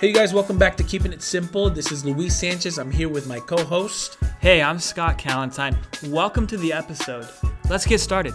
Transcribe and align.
Hey, 0.00 0.08
you 0.08 0.14
guys, 0.14 0.32
welcome 0.32 0.56
back 0.56 0.78
to 0.78 0.82
Keeping 0.82 1.12
It 1.12 1.20
Simple. 1.20 1.68
This 1.68 1.92
is 1.92 2.06
Luis 2.06 2.34
Sanchez. 2.34 2.78
I'm 2.78 2.90
here 2.90 3.10
with 3.10 3.26
my 3.26 3.38
co 3.38 3.62
host. 3.62 4.16
Hey, 4.40 4.62
I'm 4.62 4.78
Scott 4.78 5.18
Calentine. 5.18 5.76
Welcome 6.06 6.46
to 6.46 6.56
the 6.56 6.72
episode. 6.72 7.28
Let's 7.68 7.84
get 7.84 8.00
started. 8.00 8.32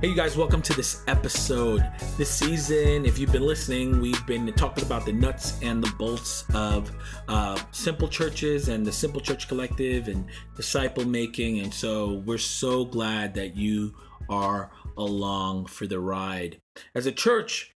Hey, 0.00 0.08
you 0.08 0.14
guys, 0.14 0.38
welcome 0.38 0.62
to 0.62 0.72
this 0.72 1.02
episode. 1.06 1.86
This 2.16 2.30
season, 2.30 3.04
if 3.04 3.18
you've 3.18 3.30
been 3.30 3.46
listening, 3.46 4.00
we've 4.00 4.26
been 4.26 4.50
talking 4.54 4.84
about 4.86 5.04
the 5.04 5.12
nuts 5.12 5.58
and 5.60 5.84
the 5.84 5.92
bolts 5.98 6.46
of 6.54 6.90
uh, 7.28 7.60
simple 7.72 8.08
churches 8.08 8.68
and 8.68 8.86
the 8.86 8.92
Simple 8.92 9.20
Church 9.20 9.48
Collective 9.48 10.08
and 10.08 10.24
disciple 10.56 11.04
making. 11.04 11.60
And 11.60 11.74
so 11.74 12.22
we're 12.24 12.38
so 12.38 12.86
glad 12.86 13.34
that 13.34 13.54
you 13.54 13.94
are 14.30 14.70
along 14.96 15.66
for 15.66 15.86
the 15.86 16.00
ride. 16.00 16.62
As 16.94 17.04
a 17.04 17.12
church, 17.12 17.75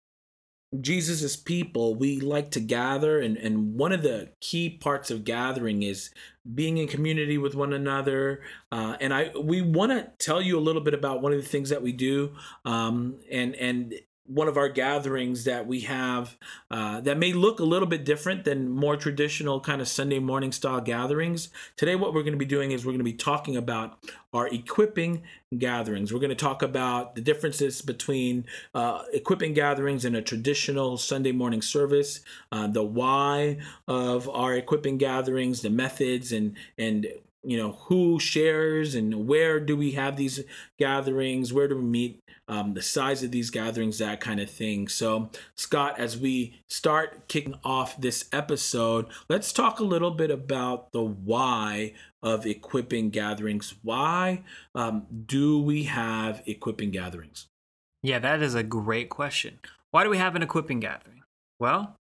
Jesus' 0.79 1.35
people, 1.35 1.97
we 1.97 2.21
like 2.21 2.53
to 2.53 2.61
gather, 2.61 3.19
and, 3.19 3.37
and 3.37 3.75
one 3.75 3.91
of 3.91 4.03
the 4.03 4.31
key 4.41 4.71
parts 4.71 5.11
of 5.11 5.25
gathering 5.25 5.83
is 5.83 6.11
being 6.55 6.79
in 6.79 6.87
community 6.87 7.39
with 7.39 7.57
one 7.57 7.73
another. 7.73 8.43
Uh, 8.71 8.97
and 9.01 9.13
I 9.13 9.33
we 9.37 9.63
want 9.63 9.91
to 9.91 10.25
tell 10.25 10.41
you 10.41 10.57
a 10.57 10.61
little 10.61 10.81
bit 10.81 10.95
about 10.95 11.23
one 11.23 11.33
of 11.33 11.43
the 11.43 11.49
things 11.49 11.71
that 11.71 11.83
we 11.83 11.91
do, 11.93 12.37
um, 12.65 13.17
and 13.31 13.57
and 13.57 13.95
one 14.31 14.47
of 14.47 14.57
our 14.57 14.69
gatherings 14.69 15.43
that 15.45 15.67
we 15.67 15.81
have 15.81 16.37
uh, 16.71 17.01
that 17.01 17.19
may 17.19 17.33
look 17.33 17.59
a 17.59 17.65
little 17.65 17.89
bit 17.89 18.05
different 18.05 18.45
than 18.45 18.69
more 18.69 18.97
traditional 18.97 19.61
kind 19.61 19.81
of 19.81 19.89
Sunday 19.89 20.21
morning 20.21 20.53
style 20.53 20.81
gatherings. 20.81 21.49
Today, 21.77 21.97
what 21.97 22.15
we're 22.15 22.23
going 22.23 22.35
to 22.35 22.39
be 22.39 22.45
doing 22.45 22.71
is 22.71 22.85
we're 22.85 22.93
going 22.93 22.99
to 22.99 23.05
be 23.05 23.13
talking 23.13 23.57
about 23.57 23.99
our 24.33 24.47
equipping 24.49 25.23
gatherings. 25.59 26.13
We're 26.13 26.21
going 26.21 26.31
to 26.31 26.37
talk 26.37 26.63
about 26.63 27.17
the 27.17 27.21
differences 27.21 27.83
between 27.83 28.45
uh, 28.73 29.03
equipping 29.13 29.53
gatherings 29.53 30.05
and 30.05 30.15
a 30.15 30.23
traditional 30.23 30.97
Sunday 30.97 31.33
morning 31.33 31.61
service, 31.61 32.21
uh, 32.53 32.69
the 32.69 32.85
why 32.85 33.59
of 33.89 34.29
our 34.29 34.55
equipping 34.55 34.97
gatherings, 34.97 35.63
the 35.63 35.71
methods, 35.71 36.31
and 36.31 36.57
and 36.79 37.09
you 37.43 37.57
know 37.57 37.73
who 37.73 38.19
shares 38.21 38.95
and 38.95 39.27
where 39.27 39.59
do 39.61 39.77
we 39.77 39.93
have 39.93 40.17
these 40.17 40.41
gatherings 40.79 41.53
where 41.53 41.69
do 41.69 41.77
we 41.77 41.83
meet 41.83 42.21
um, 42.51 42.75
the 42.75 42.83
size 42.83 43.23
of 43.23 43.31
these 43.31 43.49
gatherings, 43.49 43.99
that 43.99 44.21
kind 44.21 44.41
of 44.41 44.51
thing. 44.51 44.89
So, 44.89 45.31
Scott, 45.55 46.01
as 46.01 46.19
we 46.19 46.61
start 46.69 47.29
kicking 47.29 47.55
off 47.65 47.97
this 48.01 48.25
episode, 48.33 49.07
let's 49.29 49.53
talk 49.53 49.79
a 49.79 49.85
little 49.85 50.11
bit 50.11 50.33
about 50.33 50.91
the 50.91 51.03
why 51.03 51.95
of 52.25 52.47
equipping 52.47 53.11
gatherings. 53.11 53.75
Why 53.83 54.43
um, 54.75 55.07
do 55.27 55.63
we 55.63 55.85
have 55.85 56.43
equipping 56.45 56.91
gatherings? 56.91 57.47
Yeah, 58.03 58.19
that 58.19 58.43
is 58.43 58.57
a 58.57 58.65
great 58.65 59.11
question. 59.11 59.61
Why 59.93 60.03
do 60.03 60.11
we 60.11 60.19
have 60.19 60.35
an 60.35 60.43
equipping 60.43 60.81
gathering? 60.81 61.23
Well, 61.61 61.95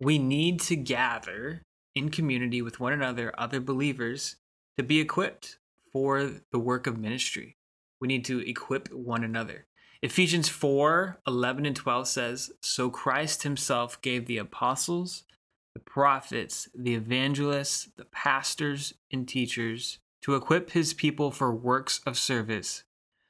we 0.00 0.18
need 0.18 0.60
to 0.60 0.76
gather 0.76 1.60
in 1.94 2.08
community 2.08 2.62
with 2.62 2.80
one 2.80 2.94
another, 2.94 3.34
other 3.36 3.60
believers, 3.60 4.36
to 4.76 4.82
be 4.82 5.00
equipped 5.00 5.58
for 5.92 6.30
the 6.50 6.58
work 6.58 6.86
of 6.86 6.98
ministry. 6.98 7.56
We 8.00 8.08
need 8.08 8.24
to 8.26 8.40
equip 8.40 8.92
one 8.92 9.24
another. 9.24 9.66
Ephesians 10.02 10.48
4 10.48 11.20
11 11.26 11.64
and 11.64 11.76
12 11.76 12.08
says, 12.08 12.52
So 12.60 12.90
Christ 12.90 13.42
himself 13.42 14.00
gave 14.02 14.26
the 14.26 14.38
apostles, 14.38 15.24
the 15.72 15.80
prophets, 15.80 16.68
the 16.74 16.94
evangelists, 16.94 17.88
the 17.96 18.04
pastors, 18.04 18.92
and 19.10 19.26
teachers 19.26 19.98
to 20.22 20.34
equip 20.34 20.70
his 20.70 20.92
people 20.92 21.30
for 21.30 21.54
works 21.54 22.00
of 22.06 22.18
service, 22.18 22.84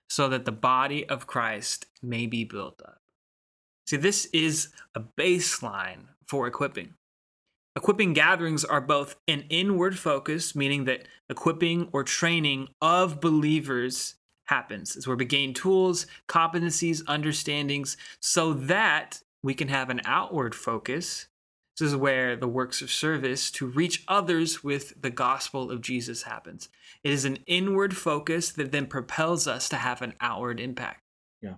so 0.09 0.29
that 0.29 0.45
the 0.45 0.53
body 0.53 1.09
of 1.09 1.27
Christ 1.27 1.87
may 2.03 2.27
be 2.27 2.45
built 2.45 2.83
up. 2.85 3.01
See, 3.87 3.97
this 3.97 4.27
is 4.33 4.71
a 4.95 5.01
baseline 5.01 6.07
for 6.27 6.47
equipping. 6.47 6.95
Equipping 7.77 8.13
gatherings 8.13 8.65
are 8.65 8.81
both 8.81 9.17
an 9.27 9.45
inward 9.49 9.99
focus, 9.99 10.55
meaning 10.55 10.85
that 10.85 11.09
equipping 11.29 11.89
or 11.93 12.05
training 12.05 12.69
of 12.81 13.21
believers 13.21 14.15
happens. 14.45 14.95
It's 14.95 15.07
where 15.07 15.17
we 15.17 15.25
gain 15.25 15.55
tools, 15.55 16.07
competencies, 16.29 17.03
understandings, 17.09 17.97
so 18.21 18.53
that 18.53 19.21
we 19.43 19.55
can 19.55 19.69
have 19.69 19.91
an 19.91 20.03
outward 20.05 20.55
focus. 20.55 21.27
This 21.79 21.89
is 21.89 21.97
where 21.97 22.37
the 22.37 22.47
works 22.47 22.81
of 22.81 22.93
service 22.93 23.51
to 23.53 23.67
reach 23.67 24.05
others 24.07 24.63
with 24.63 25.01
the 25.03 25.11
gospel 25.11 25.73
of 25.73 25.81
Jesus 25.81 26.23
happens. 26.23 26.69
It 27.03 27.11
is 27.11 27.25
an 27.25 27.39
inward 27.49 27.97
focus 27.97 28.53
that 28.53 28.71
then 28.71 28.87
propels 28.87 29.49
us 29.49 29.69
to 29.71 29.77
have 29.77 30.01
an 30.01 30.15
outward 30.21 30.61
impact. 30.61 31.01
Yeah. 31.43 31.55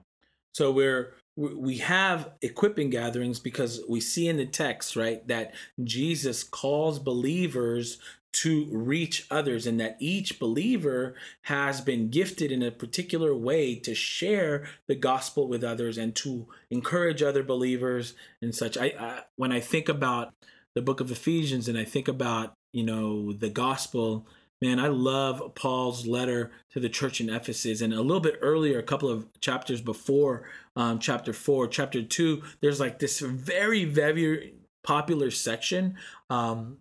So 0.53 0.73
we're 0.73 1.13
we 1.37 1.79
have 1.79 2.31
equipping 2.41 2.91
gatherings 2.91 3.39
because 3.39 3.83
we 3.89 4.01
see 4.01 4.27
in 4.27 4.39
the 4.39 4.47
text, 4.47 4.97
right, 4.97 5.27
that 5.29 5.55
Jesus 5.85 6.43
calls 6.43 6.99
believers 6.99 7.99
to 8.33 8.67
reach 8.71 9.27
others 9.31 9.67
and 9.67 9.81
that 9.81 9.97
each 9.99 10.39
believer 10.39 11.15
has 11.43 11.81
been 11.81 12.11
gifted 12.11 12.53
in 12.53 12.63
a 12.63 12.71
particular 12.71 13.35
way 13.35 13.75
to 13.75 13.95
share 13.95 14.67
the 14.89 14.95
gospel 14.95 15.49
with 15.49 15.65
others 15.65 15.97
and 15.97 16.15
to 16.15 16.47
encourage 16.71 17.23
other 17.23 17.43
believers 17.43 18.13
and 18.43 18.55
such. 18.55 18.77
I, 18.77 18.93
I, 18.99 19.23
when 19.37 19.53
i 19.53 19.61
think 19.61 19.89
about 19.89 20.35
the 20.75 20.83
book 20.83 21.01
of 21.01 21.11
ephesians 21.11 21.67
and 21.67 21.79
i 21.79 21.85
think 21.85 22.09
about 22.09 22.55
you 22.73 22.85
know 22.85 23.33
the 23.33 23.49
gospel 23.49 24.27
man 24.61 24.79
i 24.79 24.89
love 24.89 25.55
paul's 25.55 26.07
letter 26.07 26.51
to 26.71 26.81
the 26.81 26.89
church 26.89 27.21
in 27.21 27.29
ephesus 27.29 27.81
and 27.81 27.93
a 27.93 28.01
little 28.01 28.21
bit 28.21 28.39
earlier 28.41 28.79
a 28.79 28.83
couple 28.83 29.09
of 29.09 29.27
chapters 29.41 29.81
before 29.81 30.49
um, 30.77 30.99
chapter 30.99 31.33
4 31.33 31.69
chapter 31.69 32.03
2 32.03 32.43
there's 32.61 32.81
like 32.81 32.99
this 32.99 33.21
very 33.21 33.85
very 33.85 34.55
popular 34.83 35.31
section 35.31 35.97
um, 36.31 36.79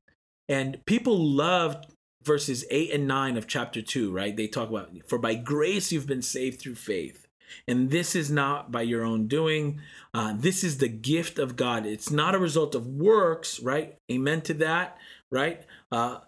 and 0.47 0.84
people 0.85 1.18
loved 1.18 1.88
verses 2.25 2.66
8 2.69 2.94
and 2.94 3.08
9 3.08 3.38
of 3.38 3.47
chapter 3.47 3.81
2, 3.81 4.12
right? 4.12 4.35
They 4.35 4.47
talk 4.47 4.69
about, 4.69 4.90
for 5.08 5.19
by 5.19 5.35
grace 5.35 5.91
you've 5.91 6.08
been 6.08 6.24
saved 6.24 6.59
through 6.59 6.75
faith. 6.75 7.28
And 7.68 7.91
this 7.91 8.16
is 8.16 8.31
not 8.31 8.72
by 8.72 8.81
your 8.81 9.03
own 9.03 9.28
doing. 9.28 9.80
Uh, 10.14 10.34
this 10.35 10.64
is 10.64 10.80
the 10.80 10.88
gift 10.88 11.38
of 11.38 11.56
God. 11.56 11.85
It's 11.85 12.12
not 12.12 12.35
a 12.35 12.40
result 12.40 12.74
of 12.74 12.88
works, 12.88 13.59
right? 13.59 13.96
Amen 14.12 14.41
to 14.41 14.56
that, 14.56 14.97
right? 15.31 15.64
Uh, 15.91 16.19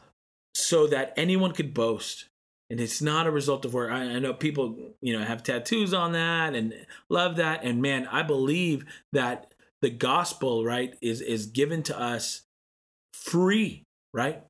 so 0.58 0.88
that 0.88 1.14
anyone 1.18 1.52
could 1.52 1.74
boast. 1.74 2.26
And 2.70 2.82
it's 2.82 3.02
not 3.02 3.28
a 3.28 3.32
result 3.32 3.64
of 3.64 3.74
work. 3.74 3.92
I, 3.92 4.02
I 4.02 4.20
know 4.20 4.34
people, 4.34 4.76
you 5.02 5.18
know, 5.18 5.24
have 5.24 5.44
tattoos 5.44 5.94
on 5.94 6.12
that 6.12 6.54
and 6.54 6.74
love 7.10 7.38
that. 7.38 7.64
And 7.64 7.82
man, 7.82 8.08
I 8.08 8.24
believe 8.24 8.84
that 9.14 9.54
the 9.82 9.90
gospel, 9.90 10.66
right, 10.66 10.94
is 11.02 11.22
is 11.22 11.46
given 11.46 11.82
to 11.84 11.98
us 11.98 12.42
free 13.14 13.86
right? 14.18 14.42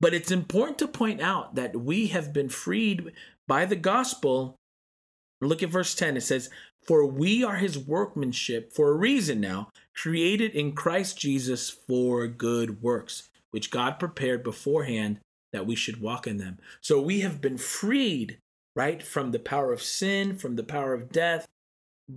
But 0.00 0.14
it's 0.14 0.30
important 0.30 0.78
to 0.78 0.88
point 0.88 1.20
out 1.20 1.54
that 1.54 1.76
we 1.76 2.08
have 2.08 2.32
been 2.32 2.48
freed 2.48 3.12
by 3.46 3.66
the 3.66 3.76
gospel. 3.76 4.56
Look 5.40 5.62
at 5.62 5.68
verse 5.68 5.94
10. 5.94 6.16
It 6.16 6.22
says, 6.22 6.50
For 6.86 7.06
we 7.06 7.44
are 7.44 7.56
his 7.56 7.78
workmanship 7.78 8.72
for 8.72 8.90
a 8.90 8.96
reason 8.96 9.40
now, 9.40 9.68
created 9.94 10.52
in 10.52 10.72
Christ 10.72 11.18
Jesus 11.18 11.70
for 11.70 12.26
good 12.26 12.82
works, 12.82 13.28
which 13.50 13.70
God 13.70 13.98
prepared 13.98 14.42
beforehand 14.42 15.20
that 15.54 15.66
we 15.66 15.76
should 15.76 16.00
walk 16.00 16.26
in 16.26 16.36
them. 16.36 16.58
So 16.80 17.00
we 17.00 17.20
have 17.20 17.40
been 17.40 17.58
freed, 17.58 18.38
right, 18.74 19.02
from 19.02 19.30
the 19.30 19.38
power 19.38 19.72
of 19.72 19.82
sin, 19.82 20.36
from 20.36 20.56
the 20.56 20.64
power 20.64 20.92
of 20.92 21.12
death, 21.12 21.46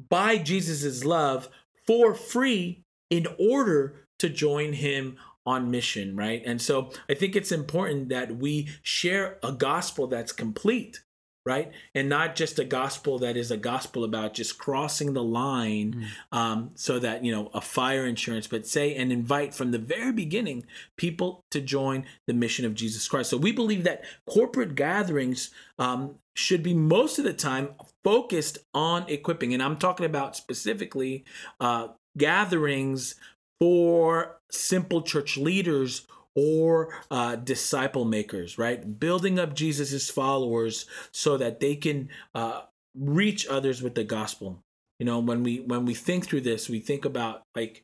by 0.10 0.38
Jesus' 0.38 1.06
love 1.06 1.48
for 1.86 2.14
free 2.14 2.84
in 3.10 3.28
order 3.40 4.08
to 4.20 4.28
join 4.28 4.74
him 4.74 5.18
on 5.46 5.72
mission, 5.72 6.16
right? 6.16 6.42
And 6.46 6.62
so 6.62 6.92
I 7.10 7.14
think 7.14 7.36
it's 7.36 7.54
important 7.54 8.10
that 8.10 8.36
we 8.36 8.68
share 8.82 9.38
a 9.42 9.54
gospel 9.54 10.08
that's 10.08 10.34
complete, 10.34 11.02
right? 11.48 11.72
And 11.96 12.10
not 12.10 12.36
just 12.36 12.60
a 12.60 12.66
gospel 12.66 13.18
that 13.20 13.38
is 13.38 13.52
a 13.52 13.58
gospel 13.58 14.04
about 14.04 14.34
just 14.34 14.58
crossing 14.58 15.14
the 15.14 15.24
line 15.24 16.06
mm. 16.34 16.38
um, 16.38 16.72
so 16.76 17.00
that, 17.00 17.24
you 17.24 17.32
know, 17.32 17.50
a 17.54 17.62
fire 17.62 18.06
insurance, 18.06 18.48
but 18.48 18.68
say 18.68 18.94
and 18.94 19.14
invite 19.14 19.54
from 19.54 19.72
the 19.72 19.80
very 19.80 20.12
beginning 20.12 20.66
people 20.98 21.46
to 21.52 21.62
join 21.62 22.06
the 22.28 22.34
mission 22.34 22.66
of 22.66 22.76
Jesus 22.76 23.08
Christ. 23.08 23.30
So 23.30 23.38
we 23.38 23.54
believe 23.54 23.86
that 23.86 24.04
corporate 24.30 24.76
gatherings 24.76 25.52
um, 25.80 26.16
should 26.36 26.64
be 26.64 26.74
most 26.74 27.18
of 27.18 27.24
the 27.24 27.34
time 27.34 27.70
focused 28.04 28.58
on 28.74 29.08
equipping. 29.08 29.54
And 29.54 29.64
I'm 29.64 29.78
talking 29.78 30.06
about 30.06 30.36
specifically 30.36 31.24
uh, 31.62 31.88
gatherings 32.18 33.16
for 33.62 34.38
simple 34.52 35.02
church 35.02 35.38
leaders 35.38 36.06
or 36.38 36.90
uh, 37.10 37.36
disciple 37.36 38.06
makers, 38.06 38.60
right? 38.60 39.00
Building 39.00 39.40
up 39.40 39.56
Jesus's 39.56 40.12
followers 40.12 40.86
so 41.12 41.36
that 41.38 41.60
they 41.60 41.76
can 41.76 42.10
uh, 42.36 42.62
reach 42.96 43.48
others 43.48 43.82
with 43.82 43.96
the 43.96 44.04
gospel. 44.04 44.64
You 45.00 45.08
know, 45.08 45.18
when 45.18 45.42
we 45.42 45.62
when 45.62 45.86
we 45.86 45.96
think 45.96 46.28
through 46.28 46.42
this, 46.42 46.70
we 46.70 46.80
think 46.80 47.06
about 47.06 47.42
like 47.56 47.84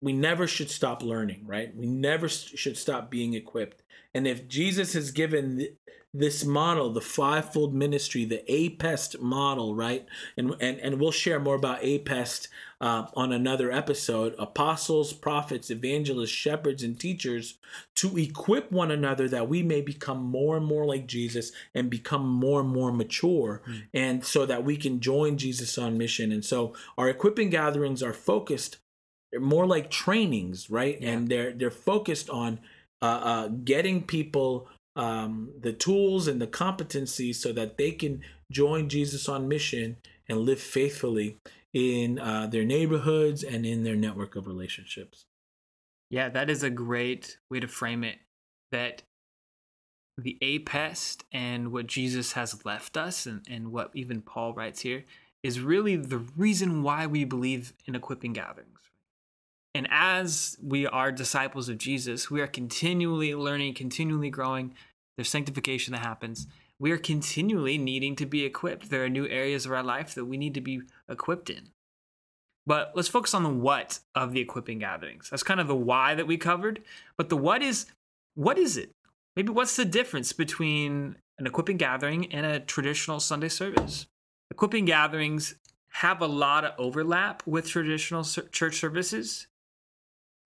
we 0.00 0.12
never 0.12 0.46
should 0.46 0.70
stop 0.70 1.02
learning, 1.02 1.44
right? 1.44 1.74
We 1.74 1.86
never 1.86 2.28
should 2.28 2.76
stop 2.76 3.10
being 3.10 3.34
equipped. 3.34 3.82
And 4.14 4.26
if 4.26 4.46
Jesus 4.46 4.92
has 4.92 5.10
given 5.10 5.66
this 6.14 6.44
model, 6.44 6.90
the 6.90 7.00
fivefold 7.00 7.74
ministry, 7.74 8.26
the 8.26 8.44
APEST 8.46 9.20
model, 9.20 9.74
right? 9.74 10.06
And 10.36 10.54
and 10.60 10.78
and 10.78 11.00
we'll 11.00 11.10
share 11.10 11.40
more 11.40 11.54
about 11.54 11.82
APEST 11.82 12.48
uh, 12.82 13.06
on 13.14 13.32
another 13.32 13.72
episode. 13.72 14.34
Apostles, 14.38 15.14
prophets, 15.14 15.70
evangelists, 15.70 16.30
shepherds, 16.30 16.82
and 16.82 17.00
teachers 17.00 17.54
to 17.94 18.18
equip 18.18 18.70
one 18.70 18.90
another 18.90 19.26
that 19.28 19.48
we 19.48 19.62
may 19.62 19.80
become 19.80 20.22
more 20.22 20.58
and 20.58 20.66
more 20.66 20.84
like 20.84 21.06
Jesus 21.06 21.50
and 21.74 21.88
become 21.88 22.28
more 22.28 22.60
and 22.60 22.68
more 22.68 22.92
mature, 22.92 23.62
mm. 23.66 23.84
and 23.94 24.24
so 24.24 24.44
that 24.44 24.64
we 24.64 24.76
can 24.76 25.00
join 25.00 25.38
Jesus 25.38 25.78
on 25.78 25.96
mission. 25.96 26.30
And 26.30 26.44
so 26.44 26.74
our 26.98 27.08
equipping 27.08 27.48
gatherings 27.48 28.02
are 28.02 28.12
focused 28.12 28.76
more 29.40 29.66
like 29.66 29.90
trainings, 29.90 30.68
right? 30.68 31.00
Yeah. 31.00 31.10
And 31.10 31.28
they're 31.30 31.52
they're 31.52 31.70
focused 31.70 32.28
on 32.28 32.60
uh, 33.00 33.20
uh, 33.22 33.48
getting 33.48 34.02
people 34.02 34.68
um, 34.96 35.50
the 35.58 35.72
tools 35.72 36.28
and 36.28 36.40
the 36.40 36.46
competencies 36.46 37.36
so 37.36 37.52
that 37.52 37.78
they 37.78 37.92
can 37.92 38.22
join 38.50 38.88
Jesus 38.88 39.28
on 39.28 39.48
mission 39.48 39.96
and 40.28 40.40
live 40.40 40.60
faithfully 40.60 41.38
in 41.72 42.18
uh, 42.18 42.46
their 42.46 42.64
neighborhoods 42.64 43.42
and 43.42 43.64
in 43.64 43.82
their 43.82 43.96
network 43.96 44.36
of 44.36 44.46
relationships. 44.46 45.24
Yeah, 46.10 46.28
that 46.28 46.50
is 46.50 46.62
a 46.62 46.70
great 46.70 47.38
way 47.50 47.60
to 47.60 47.68
frame 47.68 48.04
it. 48.04 48.18
That 48.70 49.02
the 50.18 50.36
apest 50.42 51.22
and 51.32 51.72
what 51.72 51.86
Jesus 51.86 52.32
has 52.32 52.64
left 52.66 52.96
us, 52.98 53.24
and, 53.24 53.42
and 53.48 53.72
what 53.72 53.90
even 53.94 54.20
Paul 54.20 54.52
writes 54.52 54.80
here, 54.80 55.04
is 55.42 55.60
really 55.60 55.96
the 55.96 56.18
reason 56.36 56.82
why 56.82 57.06
we 57.06 57.24
believe 57.24 57.72
in 57.86 57.94
equipping 57.94 58.34
gatherings. 58.34 58.71
And 59.74 59.88
as 59.90 60.58
we 60.62 60.86
are 60.86 61.10
disciples 61.10 61.68
of 61.68 61.78
Jesus, 61.78 62.30
we 62.30 62.40
are 62.40 62.46
continually 62.46 63.34
learning, 63.34 63.74
continually 63.74 64.30
growing. 64.30 64.74
There's 65.16 65.30
sanctification 65.30 65.92
that 65.92 66.04
happens. 66.04 66.46
We 66.78 66.90
are 66.90 66.98
continually 66.98 67.78
needing 67.78 68.16
to 68.16 68.26
be 68.26 68.44
equipped. 68.44 68.90
There 68.90 69.04
are 69.04 69.08
new 69.08 69.26
areas 69.26 69.64
of 69.64 69.72
our 69.72 69.82
life 69.82 70.14
that 70.14 70.26
we 70.26 70.36
need 70.36 70.54
to 70.54 70.60
be 70.60 70.82
equipped 71.08 71.48
in. 71.48 71.70
But 72.66 72.92
let's 72.94 73.08
focus 73.08 73.34
on 73.34 73.42
the 73.42 73.48
what 73.48 74.00
of 74.14 74.32
the 74.32 74.40
equipping 74.40 74.78
gatherings. 74.78 75.30
That's 75.30 75.42
kind 75.42 75.60
of 75.60 75.68
the 75.68 75.74
why 75.74 76.14
that 76.14 76.26
we 76.26 76.36
covered. 76.36 76.82
But 77.16 77.28
the 77.28 77.36
what 77.36 77.62
is 77.62 77.86
what 78.34 78.58
is 78.58 78.76
it? 78.76 78.90
Maybe 79.36 79.50
what's 79.50 79.76
the 79.76 79.84
difference 79.84 80.32
between 80.32 81.16
an 81.38 81.46
equipping 81.46 81.76
gathering 81.76 82.32
and 82.32 82.44
a 82.46 82.60
traditional 82.60 83.20
Sunday 83.20 83.48
service? 83.48 84.06
Equipping 84.50 84.84
gatherings 84.84 85.54
have 85.94 86.20
a 86.20 86.26
lot 86.26 86.64
of 86.64 86.72
overlap 86.78 87.42
with 87.46 87.68
traditional 87.68 88.22
church 88.24 88.76
services 88.78 89.48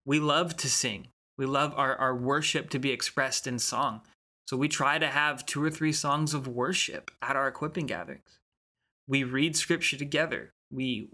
we 0.06 0.20
love 0.20 0.56
to 0.58 0.70
sing. 0.70 1.08
We 1.36 1.44
love 1.44 1.74
our, 1.76 1.96
our 1.96 2.14
worship 2.14 2.70
to 2.70 2.78
be 2.78 2.92
expressed 2.92 3.46
in 3.46 3.58
song. 3.58 4.00
So 4.46 4.56
we 4.56 4.68
try 4.68 4.98
to 4.98 5.08
have 5.08 5.44
two 5.44 5.62
or 5.62 5.70
three 5.70 5.92
songs 5.92 6.32
of 6.32 6.46
worship 6.46 7.10
at 7.20 7.36
our 7.36 7.48
equipping 7.48 7.86
gatherings. 7.86 8.38
We 9.08 9.24
read 9.24 9.56
scripture 9.56 9.98
together. 9.98 10.52
We 10.72 11.08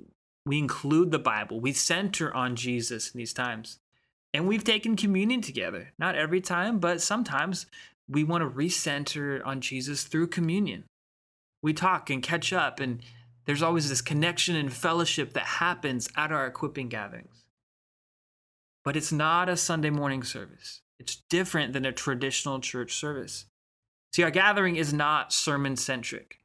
we 0.44 0.58
include 0.58 1.12
the 1.12 1.18
Bible. 1.18 1.60
We 1.60 1.72
center 1.72 2.34
on 2.34 2.56
Jesus 2.56 3.10
in 3.12 3.18
these 3.18 3.32
times. 3.32 3.78
And 4.34 4.48
we've 4.48 4.64
taken 4.64 4.96
communion 4.96 5.40
together. 5.40 5.92
Not 5.98 6.16
every 6.16 6.40
time, 6.40 6.78
but 6.78 7.00
sometimes 7.00 7.66
we 8.08 8.24
want 8.24 8.42
to 8.42 8.50
recenter 8.50 9.40
on 9.46 9.60
Jesus 9.60 10.02
through 10.02 10.26
communion. 10.28 10.84
We 11.62 11.72
talk 11.72 12.10
and 12.10 12.22
catch 12.22 12.52
up, 12.52 12.80
and 12.80 13.02
there's 13.44 13.62
always 13.62 13.88
this 13.88 14.02
connection 14.02 14.56
and 14.56 14.72
fellowship 14.72 15.32
that 15.34 15.44
happens 15.44 16.08
at 16.16 16.32
our 16.32 16.46
equipping 16.46 16.88
gatherings 16.88 17.41
but 18.84 18.96
it's 18.96 19.12
not 19.12 19.48
a 19.48 19.56
Sunday 19.56 19.90
morning 19.90 20.22
service. 20.22 20.80
It's 20.98 21.22
different 21.28 21.72
than 21.72 21.84
a 21.84 21.92
traditional 21.92 22.60
church 22.60 22.94
service. 22.94 23.46
See, 24.12 24.22
our 24.22 24.30
gathering 24.30 24.76
is 24.76 24.92
not 24.92 25.32
sermon 25.32 25.76
centric. 25.76 26.38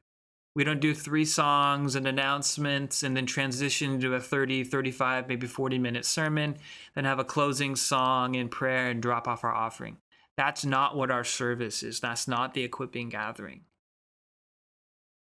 We 0.54 0.64
don't 0.64 0.80
do 0.80 0.94
three 0.94 1.24
songs 1.24 1.94
and 1.94 2.06
announcements 2.08 3.02
and 3.04 3.16
then 3.16 3.26
transition 3.26 4.00
to 4.00 4.14
a 4.14 4.20
30, 4.20 4.64
35, 4.64 5.28
maybe 5.28 5.46
40 5.46 5.78
minute 5.78 6.04
sermon, 6.04 6.56
then 6.94 7.04
have 7.04 7.20
a 7.20 7.24
closing 7.24 7.76
song 7.76 8.34
and 8.34 8.50
prayer 8.50 8.90
and 8.90 9.00
drop 9.00 9.28
off 9.28 9.44
our 9.44 9.54
offering. 9.54 9.98
That's 10.36 10.64
not 10.64 10.96
what 10.96 11.10
our 11.10 11.24
service 11.24 11.82
is. 11.82 12.00
That's 12.00 12.26
not 12.26 12.54
the 12.54 12.64
equipping 12.64 13.08
gathering. 13.08 13.60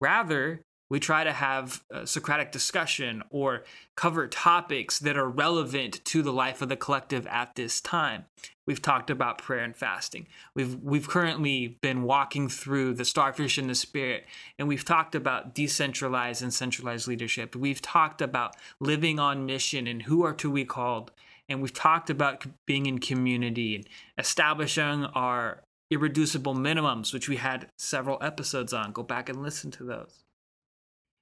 Rather, 0.00 0.62
we 0.88 1.00
try 1.00 1.24
to 1.24 1.32
have 1.32 1.82
Socratic 2.04 2.52
discussion 2.52 3.22
or 3.30 3.64
cover 3.96 4.28
topics 4.28 4.98
that 5.00 5.16
are 5.16 5.28
relevant 5.28 6.04
to 6.06 6.22
the 6.22 6.32
life 6.32 6.62
of 6.62 6.68
the 6.68 6.76
collective 6.76 7.26
at 7.26 7.54
this 7.56 7.80
time. 7.80 8.26
We've 8.66 8.82
talked 8.82 9.10
about 9.10 9.38
prayer 9.38 9.64
and 9.64 9.76
fasting. 9.76 10.26
We've 10.54 10.76
we've 10.82 11.08
currently 11.08 11.78
been 11.80 12.02
walking 12.02 12.48
through 12.48 12.94
the 12.94 13.04
starfish 13.04 13.58
in 13.58 13.68
the 13.68 13.74
spirit, 13.74 14.24
and 14.58 14.66
we've 14.68 14.84
talked 14.84 15.14
about 15.14 15.54
decentralized 15.54 16.42
and 16.42 16.52
centralized 16.52 17.06
leadership. 17.06 17.54
We've 17.54 17.82
talked 17.82 18.20
about 18.20 18.56
living 18.80 19.18
on 19.18 19.46
mission 19.46 19.86
and 19.86 20.02
who 20.02 20.24
are 20.24 20.34
to 20.34 20.50
we 20.50 20.64
called. 20.64 21.12
And 21.48 21.62
we've 21.62 21.72
talked 21.72 22.10
about 22.10 22.44
being 22.66 22.86
in 22.86 22.98
community 22.98 23.76
and 23.76 23.86
establishing 24.18 25.04
our 25.04 25.62
irreducible 25.92 26.56
minimums, 26.56 27.14
which 27.14 27.28
we 27.28 27.36
had 27.36 27.68
several 27.78 28.18
episodes 28.20 28.72
on. 28.72 28.90
Go 28.90 29.04
back 29.04 29.28
and 29.28 29.40
listen 29.42 29.70
to 29.70 29.84
those. 29.84 30.25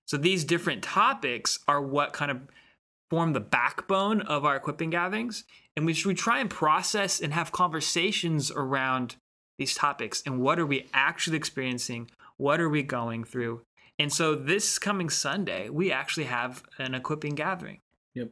So 0.07 0.17
these 0.17 0.45
different 0.45 0.83
topics 0.83 1.59
are 1.67 1.81
what 1.81 2.13
kind 2.13 2.31
of 2.31 2.41
form 3.11 3.33
the 3.33 3.41
backbone 3.41 4.23
of 4.23 4.45
our 4.45 4.57
equipping 4.57 4.91
gatherings. 4.91 5.45
And 5.77 5.87
we, 5.87 5.97
we 6.05 6.15
try 6.15 6.41
and 6.41 6.51
process 6.51 7.21
and 7.21 7.33
have 7.33 7.53
conversations 7.53 8.51
around 8.51 9.17
these 9.59 9.75
topics 9.75 10.23
and 10.27 10.41
what 10.41 10.59
are 10.59 10.67
we 10.67 10.89
actually 10.93 11.37
experiencing? 11.37 12.11
What 12.37 12.61
are 12.61 12.69
we 12.69 12.83
going 12.83 13.25
through? 13.25 13.63
And 13.99 14.13
so 14.13 14.35
this 14.35 14.79
coming 14.79 15.09
Sunday, 15.09 15.69
we 15.69 15.93
actually 15.93 16.25
have 16.25 16.65
an 16.79 16.95
equipping 16.95 17.37
gathering. 17.37 17.79
Yep. 18.15 18.31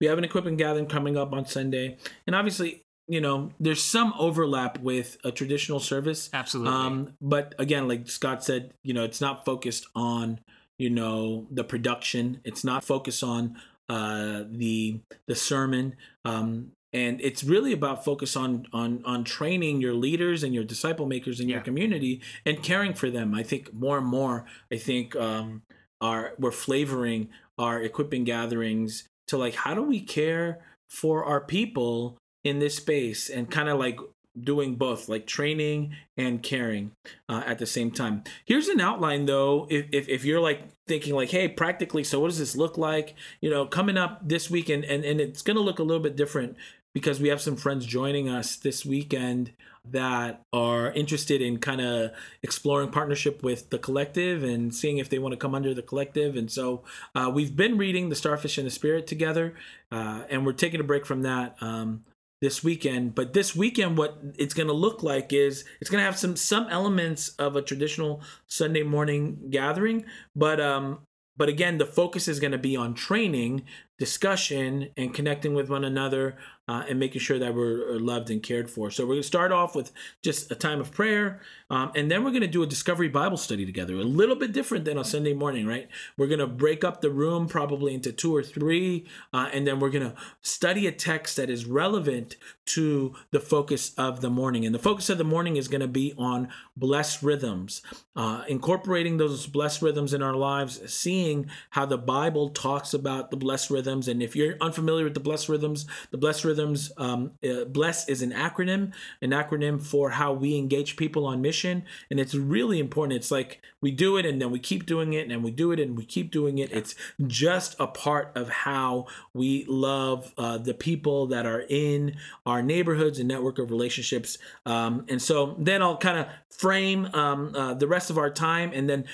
We 0.00 0.06
have 0.06 0.18
an 0.18 0.24
equipping 0.24 0.56
gathering 0.56 0.86
coming 0.86 1.16
up 1.16 1.32
on 1.32 1.46
Sunday. 1.46 1.96
And 2.26 2.36
obviously, 2.36 2.82
you 3.06 3.22
know, 3.22 3.50
there's 3.58 3.82
some 3.82 4.12
overlap 4.18 4.78
with 4.78 5.16
a 5.24 5.32
traditional 5.32 5.80
service. 5.80 6.28
Absolutely. 6.34 6.74
Um, 6.74 7.14
but 7.22 7.54
again, 7.58 7.88
like 7.88 8.08
Scott 8.10 8.44
said, 8.44 8.74
you 8.84 8.92
know, 8.92 9.04
it's 9.04 9.20
not 9.22 9.46
focused 9.46 9.86
on 9.94 10.40
you 10.78 10.90
know 10.90 11.46
the 11.50 11.64
production. 11.64 12.40
It's 12.44 12.64
not 12.64 12.84
focused 12.84 13.22
on 13.22 13.56
uh 13.88 14.44
the 14.50 15.00
the 15.28 15.34
sermon 15.34 15.96
um 16.26 16.72
and 16.92 17.22
it's 17.22 17.42
really 17.42 17.72
about 17.72 18.04
focus 18.04 18.36
on 18.36 18.66
on 18.72 19.02
on 19.06 19.24
training 19.24 19.80
your 19.80 19.94
leaders 19.94 20.42
and 20.42 20.54
your 20.54 20.64
disciple 20.64 21.06
makers 21.06 21.40
in 21.40 21.48
yeah. 21.48 21.56
your 21.56 21.64
community 21.64 22.20
and 22.44 22.62
caring 22.62 22.92
for 22.92 23.10
them. 23.10 23.34
I 23.34 23.42
think 23.42 23.72
more 23.72 23.98
and 23.98 24.06
more 24.06 24.44
i 24.70 24.76
think 24.76 25.16
um 25.16 25.62
are 26.00 26.34
we're 26.38 26.52
flavoring 26.52 27.28
our 27.58 27.80
equipping 27.82 28.24
gatherings 28.24 29.08
to 29.26 29.38
like 29.38 29.54
how 29.54 29.74
do 29.74 29.82
we 29.82 30.00
care 30.00 30.58
for 30.90 31.24
our 31.24 31.40
people 31.40 32.18
in 32.44 32.58
this 32.58 32.76
space? 32.76 33.28
And 33.28 33.50
kind 33.50 33.68
of 33.68 33.78
like 33.78 33.98
doing 34.44 34.76
both 34.76 35.08
like 35.08 35.26
training 35.26 35.94
and 36.16 36.42
caring 36.42 36.92
uh, 37.28 37.42
at 37.46 37.58
the 37.58 37.66
same 37.66 37.90
time 37.90 38.22
here's 38.44 38.68
an 38.68 38.80
outline 38.80 39.26
though 39.26 39.66
if, 39.70 39.86
if, 39.92 40.08
if, 40.08 40.24
you're 40.24 40.40
like 40.40 40.62
thinking 40.86 41.14
like 41.14 41.30
hey 41.30 41.48
practically 41.48 42.04
so 42.04 42.20
what 42.20 42.28
does 42.28 42.38
this 42.38 42.56
look 42.56 42.78
like 42.78 43.14
you 43.40 43.50
know 43.50 43.66
coming 43.66 43.96
up 43.96 44.20
this 44.26 44.50
week 44.50 44.68
and, 44.68 44.84
and, 44.84 45.04
and 45.04 45.20
it's 45.20 45.42
going 45.42 45.56
to 45.56 45.62
look 45.62 45.78
a 45.78 45.82
little 45.82 46.02
bit 46.02 46.16
different 46.16 46.56
because 46.94 47.20
we 47.20 47.28
have 47.28 47.40
some 47.40 47.56
friends 47.56 47.86
joining 47.86 48.28
us 48.28 48.56
this 48.56 48.84
weekend 48.84 49.52
that 49.84 50.42
are 50.52 50.90
interested 50.92 51.40
in 51.40 51.58
kind 51.58 51.80
of 51.80 52.10
exploring 52.42 52.90
partnership 52.90 53.42
with 53.42 53.70
the 53.70 53.78
collective 53.78 54.42
and 54.42 54.74
seeing 54.74 54.98
if 54.98 55.08
they 55.08 55.18
want 55.18 55.32
to 55.32 55.36
come 55.36 55.54
under 55.54 55.72
the 55.72 55.82
collective. 55.82 56.36
And 56.36 56.50
so 56.50 56.82
uh, 57.14 57.30
we've 57.32 57.54
been 57.54 57.78
reading 57.78 58.08
The 58.08 58.16
Starfish 58.16 58.58
and 58.58 58.66
the 58.66 58.70
Spirit 58.70 59.06
together, 59.06 59.54
uh, 59.92 60.24
and 60.28 60.44
we're 60.44 60.52
taking 60.52 60.80
a 60.80 60.84
break 60.84 61.06
from 61.06 61.22
that. 61.22 61.56
Um, 61.60 62.04
this 62.40 62.62
weekend. 62.62 63.14
But 63.14 63.32
this 63.32 63.54
weekend, 63.54 63.98
what 63.98 64.18
it's 64.36 64.54
going 64.54 64.68
to 64.68 64.74
look 64.74 65.02
like 65.02 65.32
is 65.32 65.64
it's 65.80 65.90
going 65.90 66.00
to 66.00 66.04
have 66.04 66.18
some 66.18 66.36
some 66.36 66.68
elements 66.70 67.30
of 67.30 67.56
a 67.56 67.62
traditional 67.62 68.22
Sunday 68.46 68.82
morning 68.82 69.48
gathering, 69.50 70.04
but 70.36 70.60
um, 70.60 71.00
but 71.36 71.48
again, 71.48 71.78
the 71.78 71.86
focus 71.86 72.28
is 72.28 72.40
going 72.40 72.52
to 72.52 72.58
be 72.58 72.76
on 72.76 72.94
training, 72.94 73.64
discussion, 73.98 74.90
and 74.96 75.12
connecting 75.12 75.54
with 75.54 75.68
one 75.68 75.84
another 75.84 76.36
uh, 76.68 76.84
and 76.88 76.98
making 76.98 77.20
sure 77.20 77.38
that 77.38 77.54
we're 77.54 77.98
loved 77.98 78.30
and 78.30 78.42
cared 78.42 78.70
for. 78.70 78.90
So 78.90 79.04
we're 79.04 79.14
going 79.14 79.22
to 79.22 79.26
start 79.26 79.52
off 79.52 79.74
with 79.74 79.90
just 80.22 80.52
a 80.52 80.54
time 80.54 80.80
of 80.80 80.92
prayer, 80.92 81.40
um, 81.70 81.90
and 81.96 82.10
then 82.10 82.22
we're 82.22 82.30
going 82.30 82.42
to 82.42 82.46
do 82.46 82.62
a 82.62 82.66
discovery 82.66 83.08
Bible 83.08 83.38
study 83.38 83.64
together. 83.64 83.94
A 83.94 84.02
little 84.02 84.36
bit 84.36 84.52
different 84.52 84.84
than 84.84 84.98
on 84.98 85.04
Sunday 85.04 85.32
morning, 85.32 85.66
right? 85.66 85.88
We're 86.16 86.26
going 86.26 86.38
to 86.38 86.46
break 86.46 86.84
up 86.84 87.00
the 87.00 87.10
room 87.10 87.48
probably 87.48 87.94
into 87.94 88.12
two 88.12 88.34
or 88.34 88.42
three, 88.42 89.06
uh, 89.32 89.48
and 89.52 89.66
then 89.66 89.80
we're 89.80 89.90
going 89.90 90.10
to 90.10 90.14
study 90.42 90.86
a 90.86 90.92
text 90.92 91.36
that 91.36 91.50
is 91.50 91.64
relevant 91.64 92.36
to 92.66 93.14
the 93.30 93.40
focus 93.40 93.94
of 93.96 94.20
the 94.20 94.30
morning. 94.30 94.66
And 94.66 94.74
the 94.74 94.78
focus 94.78 95.08
of 95.08 95.16
the 95.16 95.24
morning 95.24 95.56
is 95.56 95.68
going 95.68 95.80
to 95.80 95.88
be 95.88 96.12
on 96.18 96.48
blessed 96.76 97.22
rhythms, 97.22 97.80
uh, 98.14 98.44
incorporating 98.46 99.16
those 99.16 99.46
blessed 99.46 99.80
rhythms 99.80 100.12
in 100.12 100.22
our 100.22 100.34
lives, 100.34 100.80
seeing 100.92 101.48
how 101.70 101.86
the 101.86 101.96
Bible 101.96 102.50
talks 102.50 102.92
about 102.92 103.30
the 103.30 103.36
blessed 103.36 103.70
rhythms 103.70 103.87
Rhythms. 103.88 104.08
And 104.08 104.22
if 104.22 104.36
you're 104.36 104.56
unfamiliar 104.60 105.04
with 105.04 105.14
the 105.14 105.20
Bless 105.20 105.48
Rhythms, 105.48 105.86
the 106.10 106.18
Bless 106.18 106.44
Rhythms, 106.44 106.92
um, 106.98 107.32
uh, 107.42 107.64
Bless 107.64 108.08
is 108.08 108.22
an 108.22 108.32
acronym, 108.32 108.92
an 109.22 109.30
acronym 109.30 109.80
for 109.80 110.10
how 110.10 110.32
we 110.32 110.56
engage 110.56 110.96
people 110.96 111.26
on 111.26 111.40
mission. 111.40 111.84
And 112.10 112.20
it's 112.20 112.34
really 112.34 112.78
important. 112.78 113.16
It's 113.16 113.30
like 113.30 113.62
we 113.80 113.90
do 113.90 114.16
it 114.18 114.26
and 114.26 114.40
then 114.40 114.50
we 114.50 114.58
keep 114.58 114.84
doing 114.84 115.14
it 115.14 115.30
and 115.30 115.42
we 115.42 115.50
do 115.50 115.72
it 115.72 115.80
and 115.80 115.96
we 115.96 116.04
keep 116.04 116.30
doing 116.30 116.58
it. 116.58 116.70
It's 116.70 116.94
just 117.26 117.76
a 117.78 117.86
part 117.86 118.32
of 118.34 118.48
how 118.50 119.06
we 119.32 119.64
love 119.68 120.32
uh, 120.36 120.58
the 120.58 120.74
people 120.74 121.26
that 121.28 121.46
are 121.46 121.64
in 121.68 122.16
our 122.44 122.62
neighborhoods 122.62 123.18
and 123.18 123.28
network 123.28 123.58
of 123.58 123.70
relationships. 123.70 124.36
Um, 124.66 125.06
and 125.08 125.20
so 125.22 125.56
then 125.58 125.80
I'll 125.82 125.96
kind 125.96 126.18
of 126.18 126.26
frame 126.50 127.08
um, 127.14 127.54
uh, 127.54 127.72
the 127.74 127.86
rest 127.86 128.10
of 128.10 128.18
our 128.18 128.30
time 128.30 128.72
and 128.74 128.90
then 128.90 129.04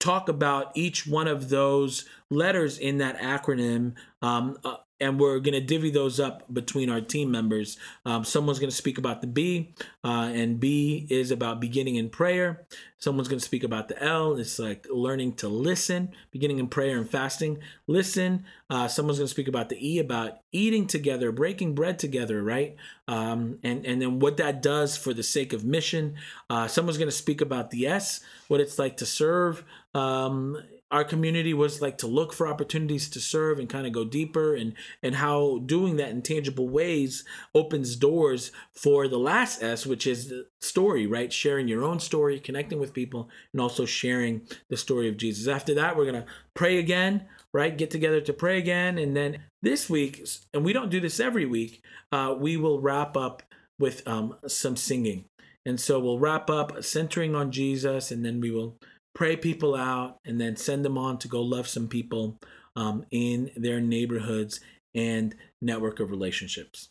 talk 0.00 0.28
about 0.28 0.72
each 0.74 1.06
one 1.06 1.28
of 1.28 1.48
those 1.48 2.06
letters 2.30 2.78
in 2.78 2.98
that 2.98 3.18
acronym 3.18 3.94
um, 4.22 4.56
uh, 4.64 4.76
and 5.04 5.20
we're 5.20 5.38
going 5.38 5.54
to 5.54 5.60
divvy 5.60 5.90
those 5.90 6.18
up 6.18 6.42
between 6.52 6.88
our 6.88 7.00
team 7.02 7.30
members. 7.30 7.76
Um, 8.06 8.24
someone's 8.24 8.58
going 8.58 8.70
to 8.70 8.76
speak 8.76 8.96
about 8.96 9.20
the 9.20 9.26
B, 9.26 9.74
uh, 10.02 10.30
and 10.32 10.58
B 10.58 11.06
is 11.10 11.30
about 11.30 11.60
beginning 11.60 11.96
in 11.96 12.08
prayer. 12.08 12.66
Someone's 12.98 13.28
going 13.28 13.38
to 13.38 13.44
speak 13.44 13.64
about 13.64 13.88
the 13.88 14.02
L. 14.02 14.36
It's 14.36 14.58
like 14.58 14.86
learning 14.90 15.34
to 15.34 15.48
listen, 15.48 16.12
beginning 16.30 16.58
in 16.58 16.68
prayer 16.68 16.96
and 16.96 17.08
fasting. 17.08 17.58
Listen. 17.86 18.44
Uh, 18.70 18.88
someone's 18.88 19.18
going 19.18 19.26
to 19.26 19.30
speak 19.30 19.46
about 19.46 19.68
the 19.68 19.76
E, 19.86 19.98
about 19.98 20.38
eating 20.52 20.86
together, 20.86 21.30
breaking 21.30 21.74
bread 21.74 21.98
together, 21.98 22.42
right? 22.42 22.76
Um, 23.06 23.58
and 23.62 23.84
and 23.84 24.00
then 24.00 24.20
what 24.20 24.38
that 24.38 24.62
does 24.62 24.96
for 24.96 25.12
the 25.12 25.22
sake 25.22 25.52
of 25.52 25.64
mission. 25.64 26.14
Uh, 26.48 26.66
someone's 26.66 26.96
going 26.96 27.10
to 27.10 27.16
speak 27.16 27.42
about 27.42 27.70
the 27.70 27.86
S, 27.86 28.20
what 28.48 28.60
it's 28.60 28.78
like 28.78 28.96
to 28.96 29.06
serve. 29.06 29.64
Um, 29.94 30.56
our 30.94 31.02
community 31.02 31.52
was 31.52 31.82
like 31.82 31.98
to 31.98 32.06
look 32.06 32.32
for 32.32 32.46
opportunities 32.46 33.08
to 33.08 33.18
serve 33.18 33.58
and 33.58 33.68
kind 33.68 33.84
of 33.84 33.92
go 33.92 34.04
deeper 34.04 34.54
and 34.54 34.74
and 35.02 35.16
how 35.16 35.58
doing 35.66 35.96
that 35.96 36.10
in 36.10 36.22
tangible 36.22 36.68
ways 36.68 37.24
opens 37.52 37.96
doors 37.96 38.52
for 38.72 39.08
the 39.08 39.18
last 39.18 39.60
s 39.60 39.84
which 39.84 40.06
is 40.06 40.28
the 40.28 40.46
story 40.60 41.04
right? 41.04 41.32
Sharing 41.32 41.66
your 41.66 41.82
own 41.82 41.98
story 41.98 42.38
connecting 42.38 42.78
with 42.78 42.94
people 42.94 43.28
and 43.52 43.60
also 43.60 43.84
sharing 43.84 44.42
the 44.68 44.76
story 44.76 45.08
of 45.08 45.16
jesus. 45.16 45.48
After 45.48 45.74
that 45.74 45.96
we're 45.96 46.12
to 46.12 46.26
pray 46.54 46.78
again 46.78 47.26
right? 47.52 47.76
Get 47.76 47.90
together 47.90 48.20
to 48.20 48.32
pray 48.32 48.58
again 48.58 48.96
and 48.96 49.16
then 49.16 49.40
this 49.62 49.90
week 49.90 50.24
and 50.54 50.64
we 50.64 50.72
don't 50.72 50.92
do 50.92 51.00
this 51.00 51.18
every 51.18 51.44
week 51.44 51.82
uh, 52.12 52.36
we 52.38 52.56
will 52.56 52.80
wrap 52.80 53.16
up 53.16 53.42
with 53.80 54.06
um, 54.06 54.36
some 54.46 54.76
singing. 54.76 55.24
And 55.66 55.80
so 55.80 55.98
we'll 55.98 56.20
wrap 56.20 56.48
up 56.48 56.84
centering 56.84 57.34
on 57.34 57.50
jesus 57.50 58.12
and 58.12 58.24
then 58.24 58.40
we 58.40 58.52
will 58.52 58.78
pray 59.14 59.36
people 59.36 59.74
out, 59.74 60.18
and 60.24 60.40
then 60.40 60.56
send 60.56 60.84
them 60.84 60.98
on 60.98 61.18
to 61.18 61.28
go 61.28 61.40
love 61.40 61.68
some 61.68 61.88
people 61.88 62.38
um, 62.76 63.04
in 63.10 63.50
their 63.56 63.80
neighborhoods 63.80 64.60
and 64.94 65.34
network 65.62 66.00
of 66.00 66.10
relationships. 66.10 66.88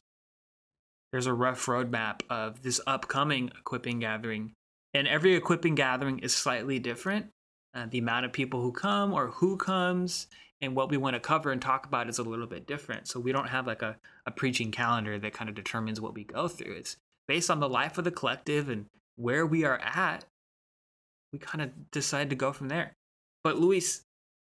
There's 1.11 1.27
a 1.27 1.33
rough 1.33 1.65
roadmap 1.65 2.21
of 2.29 2.63
this 2.63 2.81
upcoming 2.87 3.51
equipping 3.59 3.99
gathering, 3.99 4.53
and 4.93 5.07
every 5.07 5.35
equipping 5.35 5.75
gathering 5.75 6.19
is 6.19 6.35
slightly 6.35 6.79
different. 6.79 7.27
Uh, 7.75 7.87
the 7.89 7.99
amount 7.99 8.25
of 8.25 8.31
people 8.31 8.61
who 8.61 8.71
come 8.71 9.13
or 9.13 9.27
who 9.27 9.57
comes 9.57 10.27
and 10.61 10.75
what 10.75 10.89
we 10.89 10.97
want 10.97 11.15
to 11.15 11.19
cover 11.19 11.51
and 11.51 11.61
talk 11.61 11.85
about 11.85 12.07
is 12.07 12.19
a 12.19 12.23
little 12.23 12.47
bit 12.47 12.65
different. 12.65 13.07
So 13.07 13.19
we 13.19 13.31
don't 13.31 13.49
have 13.49 13.67
like 13.67 13.81
a, 13.81 13.97
a 14.25 14.31
preaching 14.31 14.71
calendar 14.71 15.19
that 15.19 15.33
kind 15.33 15.49
of 15.49 15.55
determines 15.55 15.99
what 15.99 16.13
we 16.13 16.23
go 16.23 16.47
through. 16.47 16.75
It's 16.75 16.97
based 17.27 17.49
on 17.49 17.59
the 17.59 17.67
life 17.69 17.97
of 17.97 18.03
the 18.03 18.11
collective 18.11 18.69
and 18.69 18.85
where 19.15 19.45
we 19.45 19.65
are 19.65 19.79
at 19.79 20.25
we 21.33 21.39
kind 21.39 21.61
of 21.61 21.91
decide 21.91 22.29
to 22.29 22.35
go 22.35 22.53
from 22.53 22.69
there. 22.69 22.93
But 23.43 23.59
Luis, 23.59 24.03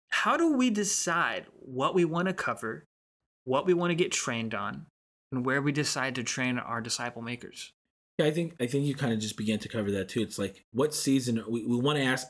how 0.09 0.37
do 0.37 0.53
we 0.53 0.69
decide 0.71 1.45
what 1.59 1.93
we 1.93 2.05
want 2.05 2.29
to 2.29 2.33
cover, 2.33 2.85
what 3.43 3.65
we 3.65 3.73
want 3.73 3.91
to 3.91 3.95
get 3.95 4.11
trained 4.11 4.55
on, 4.55 4.87
and 5.31 5.45
where 5.45 5.61
we 5.61 5.71
decide 5.71 6.15
to 6.15 6.23
train 6.23 6.57
our 6.57 6.81
disciple 6.81 7.21
makers? 7.21 7.73
Yeah, 8.17 8.25
I 8.25 8.31
think 8.31 8.55
I 8.59 8.65
think 8.65 8.85
you 8.85 8.95
kind 8.95 9.13
of 9.13 9.19
just 9.19 9.37
began 9.37 9.59
to 9.59 9.69
cover 9.69 9.91
that 9.91 10.09
too. 10.09 10.21
It's 10.21 10.39
like 10.39 10.63
what 10.71 10.95
season 10.95 11.43
we, 11.47 11.63
we 11.65 11.75
want 11.77 11.99
to 11.99 12.05
ask 12.05 12.27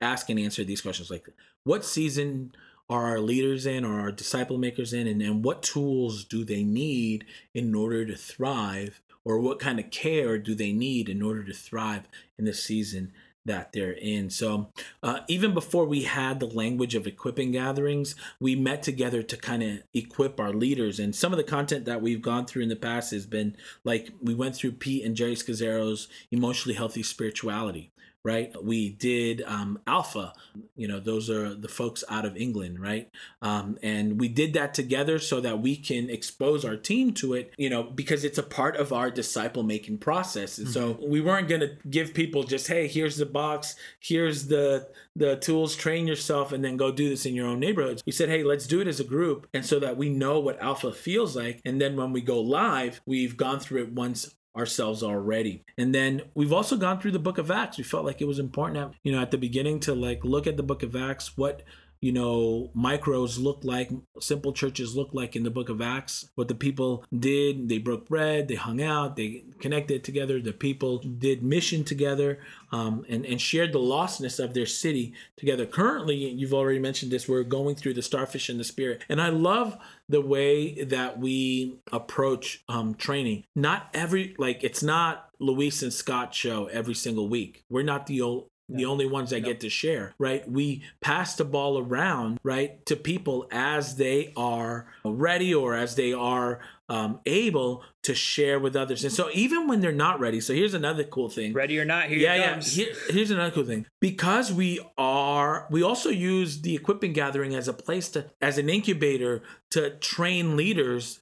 ask 0.00 0.28
and 0.28 0.38
answer 0.38 0.62
these 0.62 0.82
questions 0.82 1.10
like 1.10 1.26
what 1.64 1.82
season 1.82 2.52
are 2.88 3.06
our 3.06 3.18
leaders 3.18 3.64
in 3.64 3.82
or 3.82 3.98
our 3.98 4.12
disciple 4.12 4.58
makers 4.58 4.92
in 4.92 5.06
and, 5.06 5.22
and 5.22 5.42
what 5.42 5.62
tools 5.62 6.22
do 6.22 6.44
they 6.44 6.62
need 6.62 7.24
in 7.54 7.74
order 7.74 8.04
to 8.04 8.14
thrive 8.14 9.00
or 9.24 9.40
what 9.40 9.58
kind 9.58 9.80
of 9.80 9.90
care 9.90 10.38
do 10.38 10.54
they 10.54 10.70
need 10.70 11.08
in 11.08 11.22
order 11.22 11.42
to 11.42 11.54
thrive 11.54 12.06
in 12.38 12.44
this 12.44 12.62
season 12.62 13.10
that 13.46 13.72
they're 13.72 13.92
in. 13.92 14.30
So 14.30 14.68
uh, 15.02 15.20
even 15.28 15.54
before 15.54 15.84
we 15.84 16.02
had 16.02 16.40
the 16.40 16.46
language 16.46 16.94
of 16.94 17.06
equipping 17.06 17.52
gatherings, 17.52 18.14
we 18.40 18.54
met 18.54 18.82
together 18.82 19.22
to 19.22 19.36
kind 19.36 19.62
of 19.62 19.82
equip 19.94 20.38
our 20.38 20.52
leaders. 20.52 20.98
And 20.98 21.14
some 21.14 21.32
of 21.32 21.38
the 21.38 21.44
content 21.44 21.84
that 21.86 22.02
we've 22.02 22.22
gone 22.22 22.46
through 22.46 22.62
in 22.62 22.68
the 22.68 22.76
past 22.76 23.12
has 23.12 23.26
been 23.26 23.56
like 23.84 24.10
we 24.20 24.34
went 24.34 24.54
through 24.54 24.72
Pete 24.72 25.04
and 25.04 25.16
Geri 25.16 25.34
Scazzero's 25.34 26.08
emotionally 26.30 26.76
healthy 26.76 27.02
spirituality 27.02 27.92
right? 28.26 28.52
We 28.60 28.90
did 28.90 29.42
um, 29.46 29.78
Alpha, 29.86 30.32
you 30.74 30.88
know, 30.88 30.98
those 30.98 31.30
are 31.30 31.54
the 31.54 31.68
folks 31.68 32.02
out 32.08 32.24
of 32.24 32.36
England, 32.36 32.80
right? 32.80 33.08
Um, 33.40 33.78
and 33.84 34.18
we 34.18 34.26
did 34.26 34.54
that 34.54 34.74
together 34.74 35.20
so 35.20 35.40
that 35.40 35.60
we 35.60 35.76
can 35.76 36.10
expose 36.10 36.64
our 36.64 36.76
team 36.76 37.12
to 37.14 37.34
it, 37.34 37.52
you 37.56 37.70
know, 37.70 37.84
because 37.84 38.24
it's 38.24 38.36
a 38.36 38.42
part 38.42 38.76
of 38.76 38.92
our 38.92 39.12
disciple 39.12 39.62
making 39.62 39.98
process. 39.98 40.58
And 40.58 40.66
mm-hmm. 40.66 41.00
so 41.00 41.06
we 41.06 41.20
weren't 41.20 41.48
going 41.48 41.60
to 41.60 41.76
give 41.88 42.14
people 42.14 42.42
just, 42.42 42.66
hey, 42.66 42.88
here's 42.88 43.16
the 43.16 43.26
box, 43.26 43.76
here's 44.00 44.48
the 44.48 44.88
the 45.14 45.36
tools, 45.36 45.74
train 45.74 46.06
yourself, 46.06 46.52
and 46.52 46.62
then 46.62 46.76
go 46.76 46.92
do 46.92 47.08
this 47.08 47.24
in 47.24 47.34
your 47.34 47.46
own 47.46 47.58
neighborhoods. 47.58 48.02
We 48.04 48.12
said, 48.12 48.28
hey, 48.28 48.42
let's 48.42 48.66
do 48.66 48.82
it 48.82 48.86
as 48.86 49.00
a 49.00 49.04
group, 49.04 49.46
and 49.54 49.64
so 49.64 49.80
that 49.80 49.96
we 49.96 50.10
know 50.10 50.40
what 50.40 50.60
Alpha 50.60 50.92
feels 50.92 51.34
like, 51.34 51.62
and 51.64 51.80
then 51.80 51.96
when 51.96 52.12
we 52.12 52.20
go 52.20 52.38
live, 52.40 53.00
we've 53.06 53.36
gone 53.36 53.60
through 53.60 53.84
it 53.84 53.92
once 53.92 54.34
ourselves 54.56 55.02
already. 55.02 55.62
And 55.76 55.94
then 55.94 56.22
we've 56.34 56.52
also 56.52 56.76
gone 56.76 57.00
through 57.00 57.12
the 57.12 57.18
book 57.18 57.38
of 57.38 57.50
Acts. 57.50 57.78
We 57.78 57.84
felt 57.84 58.04
like 58.04 58.20
it 58.20 58.26
was 58.26 58.38
important, 58.38 58.78
at, 58.78 58.94
you 59.02 59.12
know, 59.12 59.20
at 59.20 59.30
the 59.30 59.38
beginning 59.38 59.80
to 59.80 59.94
like 59.94 60.24
look 60.24 60.46
at 60.46 60.56
the 60.56 60.62
book 60.62 60.82
of 60.82 60.96
Acts, 60.96 61.36
what 61.36 61.62
you 62.00 62.12
know, 62.12 62.70
micros 62.76 63.42
look 63.42 63.60
like, 63.62 63.90
simple 64.20 64.52
churches 64.52 64.96
look 64.96 65.10
like 65.12 65.36
in 65.36 65.42
the 65.42 65.50
book 65.50 65.68
of 65.68 65.80
Acts. 65.80 66.28
What 66.34 66.48
the 66.48 66.54
people 66.54 67.04
did, 67.16 67.68
they 67.68 67.78
broke 67.78 68.08
bread, 68.08 68.48
they 68.48 68.54
hung 68.54 68.82
out, 68.82 69.16
they 69.16 69.44
connected 69.60 70.04
together. 70.04 70.40
The 70.40 70.52
people 70.52 70.98
did 70.98 71.42
mission 71.42 71.84
together 71.84 72.38
um, 72.72 73.04
and, 73.08 73.24
and 73.24 73.40
shared 73.40 73.72
the 73.72 73.78
lostness 73.78 74.42
of 74.42 74.54
their 74.54 74.66
city 74.66 75.14
together. 75.36 75.66
Currently, 75.66 76.16
you've 76.16 76.54
already 76.54 76.78
mentioned 76.78 77.12
this, 77.12 77.28
we're 77.28 77.42
going 77.42 77.74
through 77.74 77.94
the 77.94 78.02
starfish 78.02 78.50
in 78.50 78.58
the 78.58 78.64
spirit. 78.64 79.04
And 79.08 79.20
I 79.20 79.30
love 79.30 79.78
the 80.08 80.20
way 80.20 80.84
that 80.84 81.18
we 81.18 81.78
approach 81.92 82.62
um, 82.68 82.94
training. 82.94 83.44
Not 83.54 83.88
every, 83.94 84.34
like, 84.38 84.62
it's 84.62 84.82
not 84.82 85.30
Luis 85.38 85.82
and 85.82 85.92
Scott 85.92 86.34
show 86.34 86.66
every 86.66 86.94
single 86.94 87.28
week. 87.28 87.64
We're 87.68 87.82
not 87.82 88.06
the 88.06 88.20
old 88.20 88.48
the 88.68 88.84
only 88.84 89.06
ones 89.06 89.30
that 89.30 89.40
get 89.40 89.60
to 89.60 89.68
share, 89.68 90.14
right? 90.18 90.48
We 90.50 90.82
pass 91.00 91.36
the 91.36 91.44
ball 91.44 91.78
around, 91.78 92.38
right, 92.42 92.84
to 92.86 92.96
people 92.96 93.46
as 93.52 93.96
they 93.96 94.32
are 94.36 94.86
ready 95.04 95.54
or 95.54 95.74
as 95.74 95.94
they 95.94 96.12
are 96.12 96.60
um, 96.88 97.20
able 97.26 97.84
to 98.02 98.14
share 98.14 98.58
with 98.58 98.74
others. 98.74 99.04
And 99.04 99.12
so 99.12 99.30
even 99.32 99.68
when 99.68 99.80
they're 99.80 99.92
not 99.92 100.18
ready, 100.18 100.40
so 100.40 100.52
here's 100.52 100.74
another 100.74 101.04
cool 101.04 101.28
thing. 101.28 101.52
Ready 101.52 101.78
or 101.78 101.84
not, 101.84 102.06
here 102.08 102.18
yeah, 102.18 102.34
yeah. 102.34 102.60
Here, 102.60 102.92
here's 103.08 103.30
another 103.30 103.52
cool 103.52 103.64
thing. 103.64 103.86
Because 104.00 104.52
we 104.52 104.80
are, 104.98 105.68
we 105.70 105.82
also 105.82 106.10
use 106.10 106.62
the 106.62 106.74
equipping 106.74 107.12
gathering 107.12 107.54
as 107.54 107.68
a 107.68 107.72
place 107.72 108.08
to, 108.10 108.30
as 108.40 108.58
an 108.58 108.68
incubator 108.68 109.42
to 109.70 109.90
train 109.90 110.56
leaders 110.56 111.20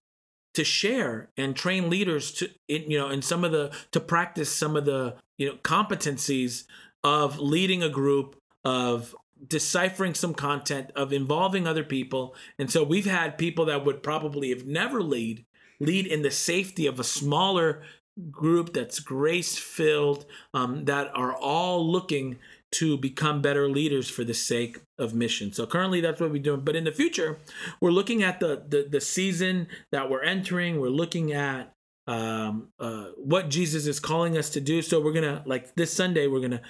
to 0.54 0.64
share 0.64 1.30
and 1.36 1.56
train 1.56 1.90
leaders 1.90 2.30
to, 2.32 2.48
you 2.68 2.96
know, 2.96 3.10
in 3.10 3.20
some 3.20 3.44
of 3.44 3.52
the 3.52 3.74
to 3.90 3.98
practice 3.98 4.50
some 4.50 4.76
of 4.76 4.84
the 4.84 5.16
you 5.36 5.48
know 5.48 5.56
competencies 5.56 6.64
of 7.04 7.38
leading 7.38 7.82
a 7.82 7.88
group, 7.88 8.40
of 8.64 9.14
deciphering 9.46 10.14
some 10.14 10.34
content, 10.34 10.90
of 10.96 11.12
involving 11.12 11.66
other 11.66 11.84
people. 11.84 12.34
And 12.58 12.70
so 12.70 12.82
we've 12.82 13.04
had 13.04 13.38
people 13.38 13.66
that 13.66 13.84
would 13.84 14.02
probably 14.02 14.48
have 14.50 14.66
never 14.66 15.02
lead 15.02 15.44
lead 15.80 16.06
in 16.06 16.22
the 16.22 16.30
safety 16.30 16.86
of 16.86 16.98
a 16.98 17.04
smaller 17.04 17.82
group 18.30 18.72
that's 18.72 19.00
grace 19.00 19.58
filled, 19.58 20.24
um, 20.54 20.84
that 20.84 21.10
are 21.14 21.34
all 21.34 21.90
looking 21.90 22.38
to 22.70 22.96
become 22.96 23.42
better 23.42 23.68
leaders 23.68 24.08
for 24.08 24.24
the 24.24 24.34
sake 24.34 24.78
of 24.98 25.14
mission. 25.14 25.52
So 25.52 25.66
currently 25.66 26.00
that's 26.00 26.20
what 26.20 26.30
we're 26.30 26.42
doing. 26.42 26.60
But 26.60 26.76
in 26.76 26.84
the 26.84 26.92
future, 26.92 27.38
we're 27.80 27.90
looking 27.90 28.22
at 28.22 28.40
the 28.40 28.64
the, 28.68 28.86
the 28.88 29.00
season 29.00 29.68
that 29.92 30.08
we're 30.08 30.22
entering. 30.22 30.80
We're 30.80 30.88
looking 30.88 31.32
at 31.32 31.73
um, 32.06 32.68
uh, 32.78 33.06
what 33.16 33.48
Jesus 33.48 33.86
is 33.86 34.00
calling 34.00 34.36
us 34.36 34.50
to 34.50 34.60
do. 34.60 34.82
So 34.82 35.00
we're 35.00 35.12
gonna 35.12 35.42
like 35.46 35.74
this 35.74 35.92
Sunday, 35.92 36.26
we're 36.26 36.40
gonna 36.40 36.62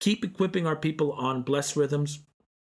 keep 0.00 0.24
equipping 0.24 0.66
our 0.66 0.76
people 0.76 1.12
on 1.12 1.42
blessed 1.42 1.76
rhythms. 1.76 2.20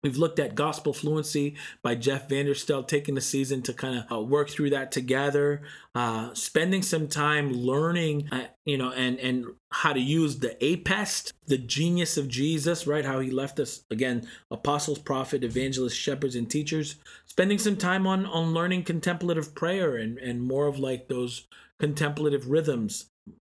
We've 0.02 0.16
looked 0.16 0.38
at 0.38 0.54
Gospel 0.54 0.94
Fluency 0.94 1.56
by 1.82 1.94
Jeff 1.94 2.26
Vanderstelt, 2.26 2.88
taking 2.88 3.14
the 3.14 3.20
season 3.20 3.60
to 3.62 3.74
kind 3.74 3.98
of 3.98 4.10
uh, 4.10 4.20
work 4.22 4.48
through 4.48 4.70
that 4.70 4.92
together, 4.92 5.60
uh, 5.94 6.32
spending 6.32 6.80
some 6.80 7.06
time 7.06 7.52
learning, 7.52 8.26
uh, 8.32 8.46
you 8.64 8.78
know, 8.78 8.92
and 8.92 9.18
and 9.18 9.44
how 9.70 9.92
to 9.92 10.00
use 10.00 10.38
the 10.38 10.56
APEST, 10.64 11.34
the 11.48 11.58
genius 11.58 12.16
of 12.16 12.28
Jesus, 12.28 12.86
right? 12.86 13.04
How 13.04 13.20
he 13.20 13.30
left 13.30 13.60
us 13.60 13.84
again, 13.90 14.26
apostles, 14.50 14.98
prophet, 14.98 15.44
evangelists, 15.44 15.92
shepherds, 15.92 16.34
and 16.34 16.50
teachers. 16.50 16.96
Spending 17.26 17.58
some 17.58 17.76
time 17.76 18.06
on 18.06 18.24
on 18.24 18.54
learning 18.54 18.84
contemplative 18.84 19.54
prayer 19.54 19.96
and 19.96 20.16
and 20.16 20.42
more 20.42 20.66
of 20.66 20.78
like 20.78 21.08
those 21.08 21.46
contemplative 21.80 22.48
rhythms. 22.48 23.06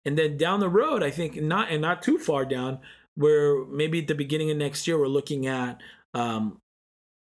And 0.05 0.17
then 0.17 0.37
down 0.37 0.59
the 0.59 0.69
road, 0.69 1.01
I 1.01 1.09
think 1.09 1.41
not 1.41 1.71
and 1.71 1.81
not 1.81 2.01
too 2.03 2.17
far 2.19 2.45
down, 2.45 2.79
where 3.15 3.65
maybe 3.65 3.99
at 3.99 4.07
the 4.07 4.15
beginning 4.15 4.51
of 4.51 4.57
next 4.57 4.87
year 4.87 4.99
we're 4.99 5.07
looking 5.07 5.47
at 5.47 5.81
um, 6.13 6.59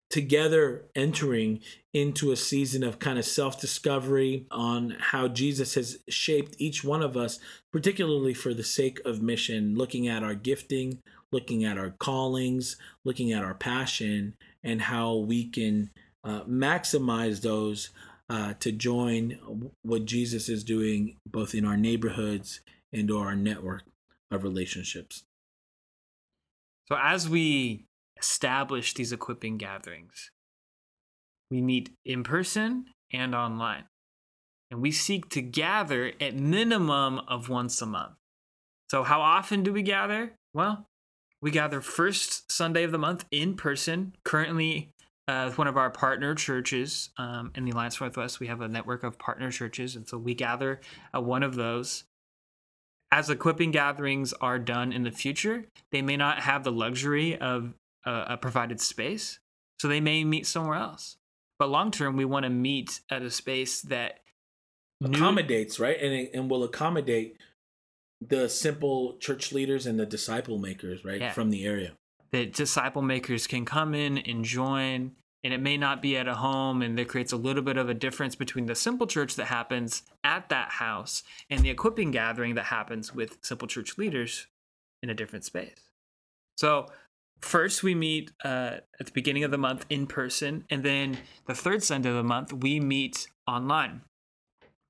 together 0.10 0.86
entering 0.96 1.60
into 1.94 2.32
a 2.32 2.36
season 2.36 2.84
of 2.84 3.00
kind 3.00 3.20
of 3.20 3.26
self 3.26 3.60
discovery 3.60 4.46
on 4.52 4.96
how 5.00 5.28
Jesus 5.28 5.76
has 5.76 6.00
shaped 6.10 6.56
each 6.60 6.84
one 6.84 7.02
of 7.02 7.18
us, 7.18 7.40
particularly 7.72 8.34
for 8.34 8.54
the 8.54 8.64
sake 8.64 9.00
of 9.06 9.22
mission, 9.22 9.76
looking 9.76 10.08
at 10.08 10.24
our 10.24 10.36
gifting, 10.36 11.00
looking 11.32 11.64
at 11.66 11.78
our 11.78 11.92
callings, 11.92 12.78
looking 13.04 13.32
at 13.32 13.44
our 13.44 13.54
passion, 13.54 14.36
and 14.64 14.82
how 14.84 15.16
we 15.16 15.46
can 15.46 15.90
uh, 16.24 16.44
maximize 16.44 17.42
those 17.42 17.90
uh, 18.32 18.54
to 18.62 18.72
join 18.72 19.38
what 19.84 20.06
Jesus 20.06 20.48
is 20.48 20.64
doing 20.64 21.18
both 21.28 21.54
in 21.54 21.66
our 21.66 21.78
neighborhoods 21.78 22.62
and 22.94 23.12
our 23.12 23.36
network 23.36 23.84
of 24.32 24.44
relationships. 24.44 25.24
So, 26.88 26.98
as 27.02 27.28
we 27.30 27.86
establish 28.22 28.94
these 28.94 29.12
equipping 29.12 29.58
gatherings. 29.58 30.32
We 31.50 31.62
meet 31.62 31.92
in 32.06 32.24
person 32.24 32.86
and 33.12 33.36
online. 33.36 33.86
And 34.70 34.82
we 34.82 34.92
seek 34.92 35.30
to 35.30 35.42
gather 35.42 36.14
at 36.22 36.36
minimum 36.36 37.20
of 37.28 37.50
once 37.50 37.82
a 37.82 37.86
month. 37.86 38.14
So 38.90 39.04
how 39.04 39.22
often 39.22 39.64
do 39.64 39.74
we 39.74 39.82
gather? 39.82 40.34
Well, 40.54 40.86
we 41.42 41.52
gather 41.52 41.82
first 41.82 42.52
Sunday 42.52 42.84
of 42.84 42.92
the 42.92 42.98
month 42.98 43.26
in 43.32 43.56
person. 43.56 44.16
Currently, 44.24 44.90
uh, 45.32 45.46
with 45.46 45.58
one 45.58 45.68
of 45.68 45.78
our 45.78 45.90
partner 45.90 46.36
churches 46.36 47.10
um, 47.18 47.52
in 47.56 47.66
the 47.66 47.72
Alliance 47.72 48.00
Northwest, 48.00 48.40
we 48.40 48.48
have 48.48 48.62
a 48.62 48.68
network 48.68 49.04
of 49.04 49.18
partner 49.18 49.52
churches, 49.52 49.96
and 49.96 50.08
so 50.08 50.18
we 50.18 50.34
gather 50.34 50.82
at 51.14 51.24
one 51.24 51.44
of 51.44 51.56
those 51.56 52.04
as 53.12 53.30
equipping 53.30 53.72
gatherings 53.72 54.34
are 54.34 54.58
done 54.58 54.94
in 54.94 55.04
the 55.04 55.12
future, 55.12 55.66
they 55.92 56.02
may 56.02 56.16
not 56.16 56.40
have 56.40 56.64
the 56.64 56.72
luxury 56.72 57.38
of 57.38 57.74
a, 58.06 58.26
a 58.30 58.38
provided 58.38 58.80
space. 58.80 59.40
So 59.80 59.88
they 59.88 60.00
may 60.00 60.24
meet 60.24 60.48
somewhere 60.48 60.78
else. 60.78 61.18
But 61.60 61.70
long 61.70 61.92
term, 61.92 62.16
we 62.16 62.26
want 62.26 62.44
to 62.44 62.50
meet 62.50 63.02
at 63.10 63.22
a 63.22 63.30
space 63.30 63.82
that 63.84 64.20
accommodates, 65.04 65.78
new- 65.78 65.86
right? 65.86 66.00
And, 66.00 66.30
and 66.34 66.50
will 66.50 66.64
accommodate 66.64 67.38
the 68.22 68.48
simple 68.48 69.18
church 69.18 69.52
leaders 69.52 69.86
and 69.86 70.00
the 70.00 70.06
disciple 70.06 70.58
makers, 70.58 71.04
right, 71.04 71.20
yeah. 71.20 71.32
from 71.32 71.50
the 71.50 71.66
area. 71.66 71.94
That 72.32 72.54
disciple 72.54 73.02
makers 73.02 73.46
can 73.46 73.66
come 73.66 73.94
in 73.94 74.20
and 74.20 74.46
join, 74.46 75.12
and 75.44 75.54
it 75.54 75.60
may 75.60 75.78
not 75.78 76.02
be 76.02 76.18
at 76.18 76.28
a 76.28 76.36
home, 76.36 76.82
and 76.82 76.98
there 76.98 77.06
creates 77.06 77.32
a 77.32 77.38
little 77.38 77.64
bit 77.64 77.78
of 77.78 77.90
a 77.90 77.94
difference 77.94 78.36
between 78.36 78.66
the 78.68 78.76
simple 78.76 79.08
church 79.08 79.36
that 79.36 79.46
happens 79.46 80.04
at 80.24 80.50
that 80.50 80.72
house 80.72 81.24
and 81.50 81.62
the 81.62 81.70
equipping 81.70 82.12
gathering 82.12 82.56
that 82.56 82.66
happens 82.66 83.14
with 83.14 83.38
simple 83.42 83.68
church 83.68 83.98
leaders 83.98 84.48
in 85.02 85.10
a 85.10 85.16
different 85.16 85.46
space. 85.46 85.90
So 86.58 86.88
First, 87.42 87.82
we 87.82 87.96
meet 87.96 88.32
uh, 88.44 88.78
at 89.00 89.08
the 89.08 89.12
beginning 89.12 89.44
of 89.44 89.52
the 89.52 89.58
month 89.58 89.86
in 89.90 90.06
person, 90.06 90.64
and 90.70 90.84
then 90.84 91.18
the 91.48 91.56
third 91.56 91.84
Sunday 91.84 92.10
of 92.10 92.16
the 92.16 92.24
month, 92.24 92.54
we 92.54 92.80
meet 92.80 93.28
online. 93.48 94.02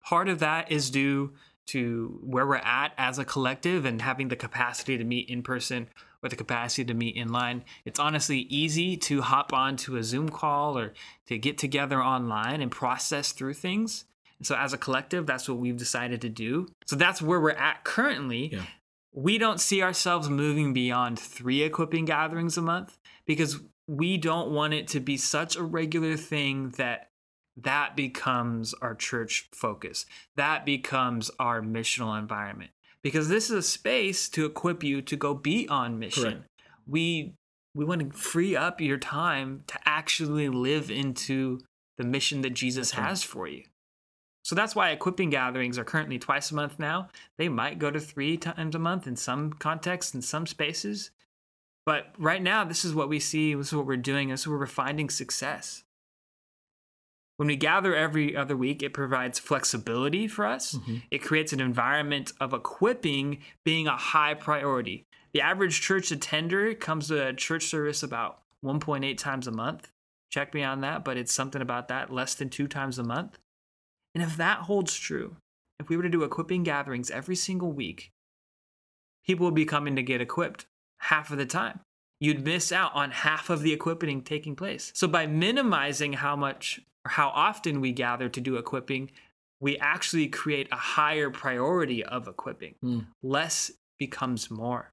Part 0.03 0.27
of 0.27 0.39
that 0.39 0.69
is 0.69 0.89
due 0.89 1.33
to 1.67 2.19
where 2.21 2.45
we're 2.45 2.55
at 2.55 2.91
as 2.97 3.17
a 3.17 3.25
collective 3.25 3.85
and 3.85 4.01
having 4.01 4.27
the 4.27 4.35
capacity 4.35 4.97
to 4.97 5.03
meet 5.03 5.29
in 5.29 5.43
person 5.43 5.87
or 6.23 6.29
the 6.29 6.35
capacity 6.35 6.85
to 6.85 6.93
meet 6.93 7.15
in 7.15 7.31
line. 7.31 7.63
It's 7.85 7.99
honestly 7.99 8.39
easy 8.49 8.97
to 8.97 9.21
hop 9.21 9.53
onto 9.53 9.95
a 9.95 10.03
Zoom 10.03 10.29
call 10.29 10.77
or 10.77 10.93
to 11.27 11.37
get 11.37 11.57
together 11.57 12.01
online 12.01 12.61
and 12.61 12.71
process 12.71 13.31
through 13.31 13.55
things. 13.55 14.05
And 14.37 14.47
so, 14.47 14.55
as 14.55 14.73
a 14.73 14.77
collective, 14.77 15.25
that's 15.25 15.47
what 15.47 15.59
we've 15.59 15.77
decided 15.77 16.21
to 16.21 16.29
do. 16.29 16.67
So, 16.85 16.95
that's 16.95 17.21
where 17.21 17.39
we're 17.39 17.51
at 17.51 17.83
currently. 17.83 18.51
Yeah 18.53 18.65
we 19.13 19.37
don't 19.37 19.59
see 19.59 19.81
ourselves 19.81 20.29
moving 20.29 20.73
beyond 20.73 21.19
three 21.19 21.63
equipping 21.63 22.05
gatherings 22.05 22.57
a 22.57 22.61
month 22.61 22.97
because 23.25 23.59
we 23.87 24.17
don't 24.17 24.51
want 24.51 24.73
it 24.73 24.87
to 24.89 24.99
be 24.99 25.17
such 25.17 25.55
a 25.55 25.63
regular 25.63 26.15
thing 26.15 26.69
that 26.77 27.09
that 27.57 27.95
becomes 27.95 28.73
our 28.75 28.95
church 28.95 29.49
focus 29.53 30.05
that 30.37 30.65
becomes 30.65 31.29
our 31.37 31.61
missional 31.61 32.17
environment 32.17 32.71
because 33.03 33.29
this 33.29 33.49
is 33.49 33.55
a 33.55 33.61
space 33.61 34.29
to 34.29 34.45
equip 34.45 34.83
you 34.83 35.01
to 35.01 35.15
go 35.15 35.33
be 35.33 35.67
on 35.67 35.99
mission 35.99 36.23
Correct. 36.23 36.45
we 36.87 37.33
we 37.73 37.85
want 37.85 38.01
to 38.01 38.17
free 38.17 38.55
up 38.55 38.81
your 38.81 38.97
time 38.97 39.63
to 39.67 39.79
actually 39.85 40.49
live 40.49 40.91
into 40.91 41.59
the 41.97 42.03
mission 42.03 42.41
that 42.41 42.51
jesus 42.51 42.91
has 42.91 43.23
for 43.23 43.47
you 43.47 43.63
so 44.43 44.55
that's 44.55 44.75
why 44.75 44.89
equipping 44.89 45.29
gatherings 45.29 45.77
are 45.77 45.83
currently 45.83 46.17
twice 46.17 46.51
a 46.51 46.55
month 46.55 46.79
now. 46.79 47.09
They 47.37 47.47
might 47.47 47.79
go 47.79 47.91
to 47.91 47.99
three 47.99 48.37
times 48.37 48.75
a 48.75 48.79
month 48.79 49.07
in 49.07 49.15
some 49.15 49.53
contexts, 49.53 50.15
in 50.15 50.21
some 50.21 50.47
spaces. 50.47 51.11
But 51.85 52.13
right 52.17 52.41
now, 52.41 52.63
this 52.63 52.85
is 52.85 52.93
what 52.93 53.09
we 53.09 53.19
see, 53.19 53.53
this 53.53 53.67
is 53.67 53.75
what 53.75 53.85
we're 53.85 53.97
doing, 53.97 54.29
this 54.29 54.41
is 54.41 54.47
where 54.47 54.57
we're 54.57 54.67
finding 54.67 55.09
success. 55.09 55.83
When 57.41 57.47
we 57.47 57.55
gather 57.55 57.95
every 57.95 58.37
other 58.37 58.55
week, 58.55 58.83
it 58.83 58.93
provides 58.93 59.39
flexibility 59.39 60.27
for 60.27 60.45
us. 60.45 60.75
Mm-hmm. 60.75 60.97
It 61.09 61.23
creates 61.23 61.51
an 61.51 61.59
environment 61.59 62.33
of 62.39 62.53
equipping 62.53 63.39
being 63.65 63.87
a 63.87 63.97
high 63.97 64.35
priority. 64.35 65.07
The 65.33 65.41
average 65.41 65.81
church 65.81 66.11
attender 66.11 66.75
comes 66.75 67.07
to 67.07 67.29
a 67.29 67.33
church 67.33 67.63
service 67.63 68.03
about 68.03 68.41
1.8 68.63 69.17
times 69.17 69.47
a 69.47 69.51
month. 69.51 69.89
Check 70.29 70.53
me 70.53 70.61
on 70.61 70.81
that, 70.81 71.03
but 71.03 71.17
it's 71.17 71.33
something 71.33 71.63
about 71.63 71.87
that, 71.87 72.13
less 72.13 72.35
than 72.35 72.51
two 72.51 72.67
times 72.67 72.99
a 72.99 73.03
month. 73.03 73.39
And 74.13 74.23
if 74.23 74.37
that 74.37 74.59
holds 74.59 74.95
true, 74.95 75.35
if 75.79 75.89
we 75.89 75.97
were 75.97 76.03
to 76.03 76.09
do 76.09 76.23
equipping 76.23 76.61
gatherings 76.61 77.09
every 77.09 77.35
single 77.35 77.71
week, 77.71 78.11
people 79.25 79.47
would 79.47 79.55
be 79.55 79.65
coming 79.65 79.95
to 79.95 80.03
get 80.03 80.21
equipped 80.21 80.67
half 80.99 81.31
of 81.31 81.39
the 81.39 81.47
time. 81.47 81.79
You'd 82.19 82.45
miss 82.45 82.71
out 82.71 82.91
on 82.93 83.09
half 83.09 83.49
of 83.49 83.63
the 83.63 83.73
equipping 83.73 84.21
taking 84.21 84.55
place. 84.55 84.91
So 84.93 85.07
by 85.07 85.25
minimizing 85.25 86.13
how 86.13 86.35
much 86.35 86.81
or 87.05 87.11
how 87.11 87.29
often 87.29 87.81
we 87.81 87.91
gather 87.91 88.29
to 88.29 88.41
do 88.41 88.57
equipping, 88.57 89.11
we 89.59 89.77
actually 89.77 90.27
create 90.27 90.67
a 90.71 90.77
higher 90.77 91.29
priority 91.29 92.03
of 92.03 92.27
equipping. 92.27 92.75
Mm. 92.83 93.07
Less 93.21 93.71
becomes 93.99 94.49
more. 94.49 94.91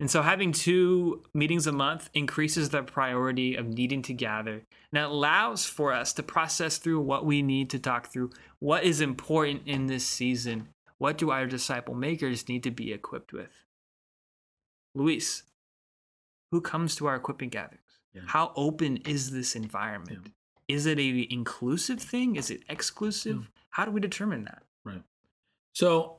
And 0.00 0.10
so 0.10 0.22
having 0.22 0.50
two 0.50 1.22
meetings 1.32 1.66
a 1.66 1.72
month 1.72 2.10
increases 2.12 2.70
the 2.70 2.82
priority 2.82 3.54
of 3.54 3.68
needing 3.68 4.02
to 4.02 4.14
gather 4.14 4.62
and 4.92 5.02
it 5.02 5.10
allows 5.10 5.64
for 5.64 5.92
us 5.92 6.12
to 6.14 6.22
process 6.22 6.76
through 6.76 7.00
what 7.00 7.24
we 7.24 7.40
need 7.40 7.70
to 7.70 7.78
talk 7.78 8.12
through, 8.12 8.30
what 8.58 8.84
is 8.84 9.00
important 9.00 9.62
in 9.66 9.86
this 9.86 10.06
season. 10.06 10.68
What 10.98 11.18
do 11.18 11.30
our 11.30 11.46
disciple 11.46 11.94
makers 11.94 12.48
need 12.48 12.62
to 12.64 12.70
be 12.70 12.92
equipped 12.92 13.32
with? 13.32 13.50
Luis, 14.94 15.44
who 16.50 16.60
comes 16.60 16.94
to 16.96 17.06
our 17.06 17.16
equipping 17.16 17.48
gatherings? 17.48 17.80
Yeah. 18.14 18.22
How 18.26 18.52
open 18.54 18.98
is 18.98 19.30
this 19.30 19.56
environment? 19.56 20.20
Yeah. 20.24 20.30
Is 20.72 20.86
it 20.86 20.98
a 20.98 21.26
inclusive 21.30 22.00
thing? 22.00 22.36
Is 22.36 22.50
it 22.50 22.62
exclusive? 22.66 23.36
Yeah. 23.36 23.60
How 23.70 23.84
do 23.84 23.90
we 23.90 24.00
determine 24.00 24.44
that? 24.44 24.62
Right. 24.86 25.02
So 25.74 26.16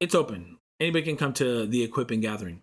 it's 0.00 0.14
open. 0.14 0.56
Anybody 0.80 1.04
can 1.04 1.18
come 1.18 1.34
to 1.34 1.66
the 1.66 1.82
equipping 1.82 2.20
gathering. 2.20 2.62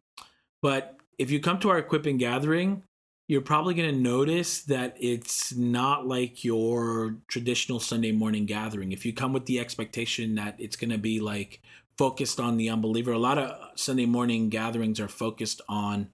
But 0.63 0.97
if 1.19 1.29
you 1.29 1.39
come 1.39 1.59
to 1.59 1.69
our 1.69 1.77
equipping 1.77 2.17
gathering, 2.17 2.81
you're 3.27 3.41
probably 3.41 3.75
going 3.75 3.93
to 3.93 4.01
notice 4.01 4.63
that 4.63 4.97
it's 4.99 5.55
not 5.55 6.07
like 6.07 6.43
your 6.43 7.17
traditional 7.27 7.79
Sunday 7.79 8.11
morning 8.11 8.47
gathering. 8.47 8.91
If 8.91 9.05
you 9.05 9.13
come 9.13 9.31
with 9.31 9.45
the 9.45 9.59
expectation 9.59 10.33
that 10.35 10.55
it's 10.57 10.75
going 10.75 10.89
to 10.89 10.97
be 10.97 11.19
like 11.19 11.61
focused 11.99 12.39
on 12.39 12.57
the 12.57 12.71
unbeliever, 12.71 13.11
a 13.11 13.19
lot 13.19 13.37
of 13.37 13.79
Sunday 13.79 14.07
morning 14.07 14.49
gatherings 14.49 14.99
are 14.99 15.07
focused 15.07 15.61
on, 15.69 16.09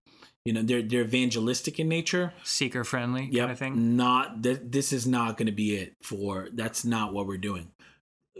you 0.47 0.53
know, 0.53 0.61
they're 0.61 0.81
they're 0.81 1.01
evangelistic 1.01 1.77
in 1.77 1.89
nature, 1.89 2.31
seeker 2.45 2.85
friendly 2.85 3.27
yep, 3.29 3.41
kind 3.41 3.51
of 3.51 3.59
thing. 3.59 3.97
Not 3.97 4.43
that 4.43 4.71
this 4.71 4.93
is 4.93 5.05
not 5.05 5.35
going 5.35 5.47
to 5.47 5.51
be 5.51 5.75
it 5.75 5.95
for. 6.01 6.47
That's 6.53 6.85
not 6.85 7.13
what 7.13 7.27
we're 7.27 7.37
doing 7.37 7.67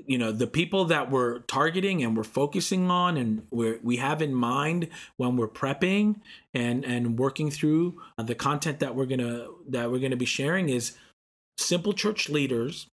you 0.05 0.17
know 0.17 0.31
the 0.31 0.47
people 0.47 0.85
that 0.85 1.09
we're 1.09 1.39
targeting 1.39 2.03
and 2.03 2.15
we're 2.15 2.23
focusing 2.23 2.89
on 2.89 3.17
and 3.17 3.45
we 3.51 3.77
we 3.81 3.97
have 3.97 4.21
in 4.21 4.33
mind 4.33 4.87
when 5.17 5.35
we're 5.35 5.47
prepping 5.47 6.15
and 6.53 6.85
and 6.85 7.17
working 7.17 7.49
through 7.49 7.99
uh, 8.17 8.23
the 8.23 8.35
content 8.35 8.79
that 8.79 8.95
we're 8.95 9.07
gonna 9.07 9.47
that 9.67 9.91
we're 9.91 9.99
gonna 9.99 10.15
be 10.15 10.23
sharing 10.23 10.69
is 10.69 10.95
simple 11.57 11.93
church 11.93 12.29
leaders 12.29 12.87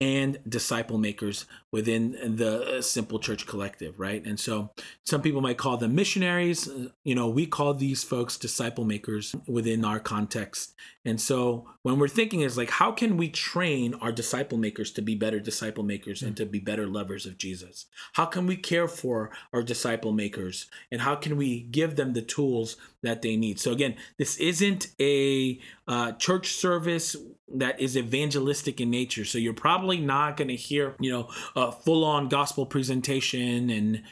and 0.00 0.38
disciple 0.48 0.96
makers 0.96 1.44
within 1.70 2.36
the 2.36 2.78
uh, 2.78 2.82
simple 2.82 3.18
church 3.18 3.46
collective 3.46 4.00
right? 4.00 4.24
And 4.24 4.40
so 4.40 4.70
some 5.04 5.22
people 5.22 5.40
might 5.40 5.58
call 5.58 5.76
them 5.76 5.94
missionaries. 5.94 6.68
You 7.04 7.14
know 7.14 7.28
we 7.28 7.46
call 7.46 7.74
these 7.74 8.02
folks 8.02 8.36
disciple 8.36 8.84
makers 8.84 9.34
within 9.46 9.84
our 9.84 10.00
context 10.00 10.74
and 11.04 11.20
so 11.20 11.66
when 11.82 11.98
we're 11.98 12.08
thinking 12.08 12.40
is 12.40 12.56
like 12.56 12.70
how 12.70 12.92
can 12.92 13.16
we 13.16 13.28
train 13.28 13.94
our 13.94 14.12
disciple 14.12 14.58
makers 14.58 14.90
to 14.90 15.02
be 15.02 15.14
better 15.14 15.40
disciple 15.40 15.84
makers 15.84 16.22
and 16.22 16.36
to 16.36 16.46
be 16.46 16.58
better 16.58 16.86
lovers 16.86 17.26
of 17.26 17.38
jesus 17.38 17.86
how 18.14 18.26
can 18.26 18.46
we 18.46 18.56
care 18.56 18.88
for 18.88 19.30
our 19.52 19.62
disciple 19.62 20.12
makers 20.12 20.66
and 20.90 21.00
how 21.00 21.14
can 21.14 21.36
we 21.36 21.60
give 21.60 21.96
them 21.96 22.12
the 22.12 22.22
tools 22.22 22.76
that 23.02 23.22
they 23.22 23.36
need 23.36 23.58
so 23.58 23.72
again 23.72 23.94
this 24.18 24.36
isn't 24.38 24.88
a 25.00 25.58
uh, 25.88 26.12
church 26.12 26.52
service 26.52 27.16
that 27.52 27.80
is 27.80 27.96
evangelistic 27.96 28.80
in 28.80 28.90
nature. 28.90 29.24
So 29.24 29.38
you're 29.38 29.52
probably 29.52 29.98
not 29.98 30.36
going 30.36 30.48
to 30.48 30.56
hear, 30.56 30.94
you 31.00 31.10
know, 31.10 31.28
a 31.56 31.72
full 31.72 32.04
on 32.04 32.28
gospel 32.28 32.66
presentation 32.66 33.70
and 33.70 34.02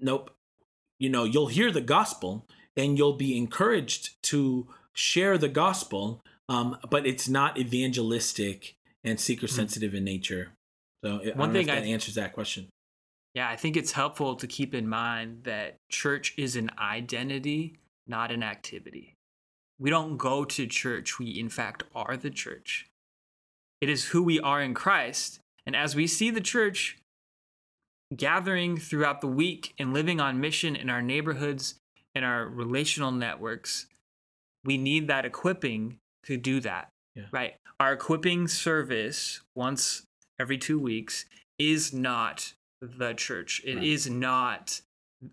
nope. 0.00 0.30
You 0.98 1.10
know, 1.10 1.24
you'll 1.24 1.48
hear 1.48 1.70
the 1.70 1.80
gospel 1.80 2.46
and 2.76 2.96
you'll 2.96 3.16
be 3.16 3.36
encouraged 3.36 4.22
to 4.24 4.68
share 4.94 5.38
the 5.38 5.48
gospel, 5.48 6.20
um, 6.48 6.78
but 6.90 7.06
it's 7.06 7.28
not 7.28 7.58
evangelistic 7.58 8.74
and 9.04 9.18
seeker 9.18 9.46
hmm. 9.46 9.54
sensitive 9.54 9.90
mm-hmm. 9.90 9.98
in 9.98 10.04
nature. 10.04 10.48
So 11.04 11.20
one 11.34 11.52
thing 11.52 11.66
that 11.66 11.78
I, 11.78 11.86
answers 11.86 12.14
that 12.14 12.32
question. 12.32 12.68
Yeah, 13.34 13.48
I 13.48 13.56
think 13.56 13.76
it's 13.76 13.92
helpful 13.92 14.36
to 14.36 14.46
keep 14.46 14.74
in 14.74 14.88
mind 14.88 15.44
that 15.44 15.76
church 15.90 16.34
is 16.36 16.54
an 16.54 16.70
identity, 16.78 17.78
not 18.06 18.30
an 18.30 18.42
activity. 18.42 19.14
We 19.78 19.90
don't 19.90 20.16
go 20.16 20.44
to 20.44 20.66
church, 20.66 21.18
we 21.18 21.30
in 21.30 21.48
fact 21.48 21.82
are 21.94 22.16
the 22.16 22.30
church. 22.30 22.86
It 23.80 23.88
is 23.88 24.06
who 24.06 24.22
we 24.22 24.38
are 24.38 24.62
in 24.62 24.74
Christ. 24.74 25.40
And 25.66 25.74
as 25.74 25.96
we 25.96 26.06
see 26.06 26.30
the 26.30 26.40
church 26.40 26.98
gathering 28.14 28.76
throughout 28.76 29.20
the 29.20 29.26
week 29.26 29.74
and 29.78 29.92
living 29.92 30.20
on 30.20 30.40
mission 30.40 30.76
in 30.76 30.88
our 30.88 31.02
neighborhoods 31.02 31.74
and 32.14 32.24
our 32.24 32.46
relational 32.46 33.10
networks, 33.10 33.86
we 34.64 34.76
need 34.76 35.08
that 35.08 35.24
equipping 35.24 35.98
to 36.24 36.36
do 36.36 36.60
that. 36.60 36.88
Yeah. 37.14 37.24
Right? 37.32 37.54
Our 37.80 37.92
equipping 37.92 38.48
service 38.48 39.40
once 39.54 40.04
every 40.40 40.58
two 40.58 40.78
weeks 40.78 41.26
is 41.58 41.92
not 41.92 42.54
the 42.80 43.12
church. 43.14 43.60
It 43.64 43.76
right. 43.76 43.84
is 43.84 44.08
not 44.08 44.80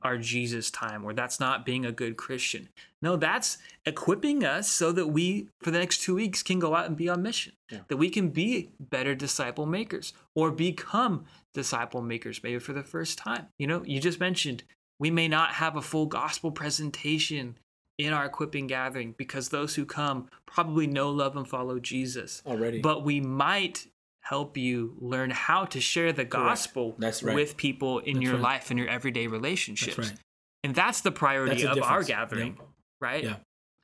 our 0.03 0.17
Jesus 0.17 0.69
time, 0.69 1.03
or 1.03 1.13
that's 1.13 1.39
not 1.39 1.65
being 1.65 1.85
a 1.85 1.91
good 1.91 2.15
Christian. 2.15 2.69
No, 3.01 3.15
that's 3.15 3.57
equipping 3.85 4.43
us 4.43 4.69
so 4.69 4.91
that 4.91 5.07
we, 5.07 5.47
for 5.61 5.71
the 5.71 5.79
next 5.79 6.01
two 6.01 6.15
weeks, 6.15 6.43
can 6.43 6.59
go 6.59 6.75
out 6.75 6.85
and 6.85 6.95
be 6.95 7.09
on 7.09 7.23
mission, 7.23 7.53
yeah. 7.71 7.79
that 7.87 7.97
we 7.97 8.09
can 8.09 8.29
be 8.29 8.69
better 8.79 9.15
disciple 9.15 9.65
makers 9.65 10.13
or 10.35 10.51
become 10.51 11.25
disciple 11.53 12.01
makers, 12.01 12.41
maybe 12.43 12.59
for 12.59 12.73
the 12.73 12.83
first 12.83 13.17
time. 13.17 13.47
You 13.57 13.67
know, 13.67 13.83
you 13.83 13.99
just 13.99 14.19
mentioned 14.19 14.63
we 14.99 15.09
may 15.09 15.27
not 15.27 15.53
have 15.53 15.75
a 15.75 15.81
full 15.81 16.05
gospel 16.05 16.51
presentation 16.51 17.57
in 17.99 18.13
our 18.13 18.25
equipping 18.25 18.65
gathering 18.65 19.13
because 19.17 19.49
those 19.49 19.75
who 19.75 19.85
come 19.85 20.29
probably 20.45 20.87
know, 20.87 21.11
love, 21.11 21.35
and 21.35 21.47
follow 21.47 21.79
Jesus 21.79 22.41
already. 22.47 22.79
But 22.81 23.03
we 23.03 23.19
might 23.19 23.85
help 24.21 24.57
you 24.57 24.95
learn 24.99 25.29
how 25.29 25.65
to 25.65 25.81
share 25.81 26.13
the 26.13 26.23
gospel 26.23 26.95
right. 26.97 27.21
with 27.23 27.57
people 27.57 27.99
in 27.99 28.15
that's 28.15 28.23
your 28.23 28.33
right. 28.35 28.41
life 28.41 28.69
and 28.69 28.79
your 28.79 28.87
everyday 28.87 29.27
relationships. 29.27 29.97
That's 29.97 30.09
right. 30.11 30.19
And 30.63 30.73
that's 30.73 31.01
the 31.01 31.11
priority 31.11 31.63
that's 31.63 31.77
of 31.77 31.83
our 31.83 32.03
gathering, 32.03 32.57
yeah. 32.57 32.65
right? 33.01 33.23
Yeah. 33.23 33.35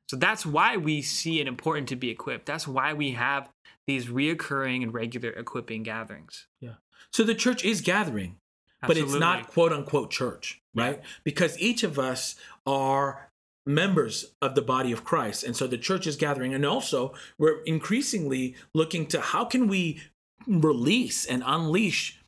So 0.10 0.17
that's 0.17 0.45
why 0.45 0.78
we 0.78 1.01
see 1.01 1.41
it 1.41 1.47
important 1.47 1.89
to 1.89 1.95
be 1.95 2.10
equipped. 2.10 2.45
That's 2.45 2.67
why 2.67 2.93
we 2.93 3.12
have 3.12 3.49
these 3.88 4.08
reoccurring 4.08 4.84
and 4.84 4.93
regular 4.93 5.32
equipping 5.32 5.84
gatherings. 5.84 6.47
Yeah. 6.62 6.75
So 7.12 7.23
the 7.23 7.36
church 7.36 7.65
is 7.65 7.82
gathering, 7.82 8.38
Absolutely. 8.82 9.10
but 9.10 9.15
it's 9.15 9.19
not 9.19 9.47
quote 9.47 9.73
unquote 9.73 10.12
church, 10.12 10.62
right? 10.73 10.99
Yeah. 11.01 11.08
Because 11.23 11.60
each 11.60 11.84
of 11.84 11.97
us 11.97 12.36
are 12.65 13.30
members 13.65 14.34
of 14.41 14.56
the 14.56 14.62
body 14.62 14.91
of 14.91 15.04
Christ. 15.04 15.43
And 15.43 15.56
so 15.56 15.67
the 15.67 15.78
church 15.78 16.06
is 16.08 16.15
gathering. 16.15 16.54
And 16.54 16.65
also, 16.65 17.13
we're 17.38 17.62
increasingly 17.63 18.56
looking 18.73 19.08
to 19.08 19.19
how 19.19 19.45
can 19.45 19.67
we 19.67 20.01
release 20.47 21.25
and 21.25 21.43
unleash, 21.45 22.21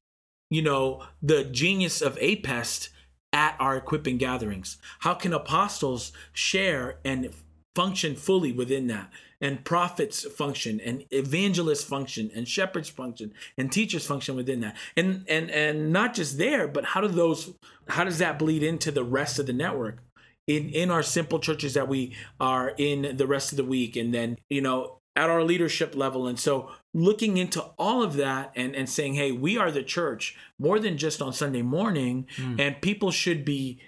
you 0.50 0.62
know, 0.62 1.04
the 1.22 1.44
genius 1.44 2.02
of 2.02 2.18
APEST 2.18 2.90
at 3.34 3.56
our 3.60 3.76
equipping 3.78 4.18
gatherings? 4.18 4.78
How 5.00 5.14
can 5.14 5.34
apostles 5.34 6.12
share 6.34 6.98
and 7.06 7.32
function 7.76 8.16
fully 8.16 8.52
within 8.52 8.88
that? 8.88 9.12
And 9.40 9.64
prophets 9.64 10.24
function 10.24 10.80
and 10.80 11.06
evangelists 11.12 11.84
function 11.84 12.32
and 12.36 12.48
shepherds 12.48 12.90
function 12.90 13.34
and 13.56 13.72
teachers 13.72 14.08
function 14.08 14.36
within 14.36 14.62
that. 14.62 14.76
And 14.96 15.26
and 15.30 15.52
and 15.52 15.94
not 15.94 16.16
just 16.16 16.40
there, 16.40 16.68
but 16.68 16.86
how 16.86 17.02
do 17.02 17.08
those 17.08 17.54
how 17.88 18.04
does 18.04 18.18
that 18.18 18.40
bleed 18.40 18.64
into 18.64 18.90
the 18.90 19.04
rest 19.04 19.38
of 19.38 19.46
the 19.46 19.54
network? 19.54 20.00
In 20.48 20.70
in 20.70 20.90
our 20.90 21.04
simple 21.04 21.40
churches 21.40 21.74
that 21.76 21.88
we 21.88 22.16
are 22.40 22.74
in 22.78 23.18
the 23.18 23.28
rest 23.28 23.52
of 23.52 23.58
the 23.58 23.64
week 23.64 23.96
and 23.96 24.14
then 24.14 24.38
you 24.50 24.62
know 24.62 24.98
at 25.18 25.32
our 25.32 25.44
leadership 25.44 25.96
level. 25.96 26.28
And 26.28 26.40
so 26.40 26.70
looking 26.94 27.38
into 27.38 27.64
all 27.80 28.04
of 28.04 28.14
that 28.18 28.52
and, 28.56 28.76
and 28.76 28.88
saying, 28.88 29.16
hey, 29.16 29.32
we 29.32 29.58
are 29.58 29.72
the 29.72 29.82
church 29.82 30.38
more 30.60 30.78
than 30.78 30.96
just 30.96 31.24
on 31.24 31.34
Sunday 31.34 31.64
morning, 31.64 32.28
mm. 32.36 32.60
and 32.60 32.80
people 32.82 33.10
should 33.10 33.44
be 33.44 33.80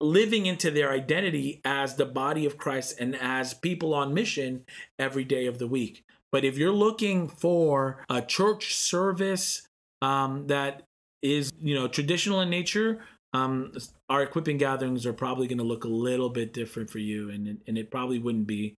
living 0.00 0.46
into 0.46 0.70
their 0.70 0.92
identity 0.92 1.60
as 1.64 1.96
the 1.96 2.06
body 2.06 2.46
of 2.46 2.56
Christ 2.56 3.00
and 3.00 3.16
as 3.16 3.52
people 3.52 3.94
on 3.94 4.14
mission 4.14 4.64
every 4.96 5.24
day 5.24 5.46
of 5.46 5.58
the 5.58 5.66
week. 5.66 6.04
But 6.30 6.44
if 6.44 6.56
you're 6.56 6.70
looking 6.70 7.28
for 7.28 8.04
a 8.08 8.22
church 8.22 8.76
service 8.76 9.66
um, 10.02 10.46
that 10.46 10.82
is, 11.20 11.50
you 11.60 11.74
know, 11.74 11.88
traditional 11.88 12.40
in 12.42 12.50
nature, 12.50 13.00
um, 13.32 13.72
our 14.08 14.22
equipping 14.22 14.58
gatherings 14.58 15.04
are 15.06 15.12
probably 15.12 15.46
going 15.46 15.58
to 15.58 15.64
look 15.64 15.84
a 15.84 15.88
little 15.88 16.30
bit 16.30 16.52
different 16.52 16.90
for 16.90 16.98
you, 16.98 17.30
and 17.30 17.60
and 17.66 17.78
it 17.78 17.90
probably 17.90 18.18
wouldn't 18.18 18.46
be 18.46 18.76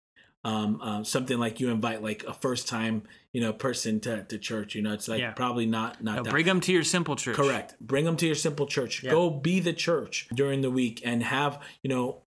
um, 0.46 0.80
uh, 0.80 1.02
something 1.02 1.38
like 1.38 1.58
you 1.58 1.70
invite 1.70 2.04
like 2.04 2.22
a 2.22 2.32
first 2.32 2.68
time 2.68 3.02
you 3.32 3.40
know 3.40 3.52
person 3.52 3.98
to, 4.00 4.22
to 4.22 4.38
church 4.38 4.76
you 4.76 4.82
know? 4.82 4.92
It's 4.92 5.08
like 5.08 5.20
yeah. 5.20 5.32
probably 5.32 5.66
not 5.66 6.04
not 6.04 6.24
no, 6.24 6.30
bring 6.30 6.46
them 6.46 6.60
to 6.60 6.72
your 6.72 6.84
simple 6.84 7.16
church. 7.16 7.34
Correct. 7.34 7.74
Bring 7.80 8.04
them 8.04 8.16
to 8.18 8.26
your 8.26 8.36
simple 8.36 8.66
church. 8.66 9.02
Yeah. 9.02 9.10
go 9.10 9.28
be 9.28 9.58
the 9.58 9.72
church 9.72 10.28
during 10.32 10.60
the 10.60 10.70
week 10.70 11.02
and 11.04 11.24
have 11.24 11.60
you 11.82 11.90
know 11.90 12.22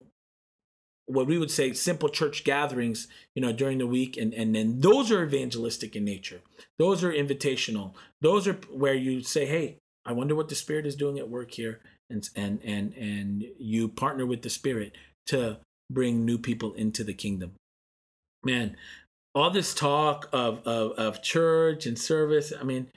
what 1.06 1.28
we 1.28 1.38
would 1.38 1.50
say 1.50 1.72
simple 1.72 2.08
church 2.08 2.42
gatherings 2.42 3.06
you 3.36 3.40
know 3.40 3.52
during 3.52 3.78
the 3.78 3.86
week 3.86 4.16
and 4.16 4.34
and 4.34 4.52
then 4.52 4.80
those 4.80 5.12
are 5.12 5.22
evangelistic 5.22 5.94
in 5.94 6.04
nature. 6.04 6.40
Those 6.76 7.04
are 7.04 7.12
invitational. 7.12 7.94
Those 8.20 8.48
are 8.48 8.54
where 8.72 8.94
you 8.94 9.22
say 9.22 9.46
hey 9.46 9.78
i 10.04 10.12
wonder 10.12 10.34
what 10.34 10.48
the 10.48 10.54
spirit 10.54 10.86
is 10.86 10.96
doing 10.96 11.18
at 11.18 11.28
work 11.28 11.52
here 11.52 11.80
and 12.10 12.28
and 12.36 12.60
and 12.64 12.94
and 12.94 13.44
you 13.58 13.88
partner 13.88 14.26
with 14.26 14.42
the 14.42 14.50
spirit 14.50 14.96
to 15.26 15.58
bring 15.90 16.24
new 16.24 16.38
people 16.38 16.74
into 16.74 17.04
the 17.04 17.14
kingdom 17.14 17.52
man, 18.44 18.76
all 19.34 19.50
this 19.50 19.74
talk 19.74 20.28
of, 20.32 20.66
of, 20.66 20.92
of 20.92 21.22
church 21.22 21.86
and 21.86 21.98
service, 21.98 22.52
I 22.58 22.64
mean, 22.64 22.88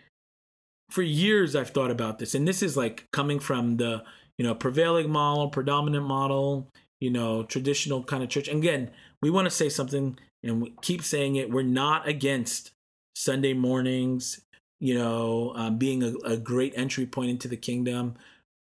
for 0.89 1.01
years 1.01 1.55
I've 1.55 1.69
thought 1.69 1.91
about 1.91 2.19
this. 2.19 2.35
And 2.35 2.47
this 2.47 2.63
is 2.63 2.75
like 2.75 3.05
coming 3.11 3.39
from 3.39 3.77
the, 3.77 4.03
you 4.37 4.45
know, 4.45 4.55
prevailing 4.55 5.09
model, 5.09 5.49
predominant 5.49 6.05
model, 6.05 6.67
you 6.99 7.09
know, 7.09 7.43
traditional 7.43 8.03
kind 8.03 8.23
of 8.23 8.29
church. 8.29 8.47
And 8.47 8.59
again, 8.59 8.91
we 9.21 9.29
want 9.29 9.45
to 9.45 9.51
say 9.51 9.69
something 9.69 10.17
and 10.43 10.61
we 10.61 10.73
keep 10.81 11.03
saying 11.03 11.35
it. 11.35 11.51
We're 11.51 11.63
not 11.63 12.07
against 12.07 12.71
Sunday 13.15 13.53
mornings, 13.53 14.41
you 14.79 14.95
know, 14.95 15.53
um, 15.55 15.77
being 15.77 16.03
a, 16.03 16.13
a 16.25 16.37
great 16.37 16.73
entry 16.75 17.05
point 17.05 17.29
into 17.29 17.47
the 17.47 17.57
kingdom. 17.57 18.15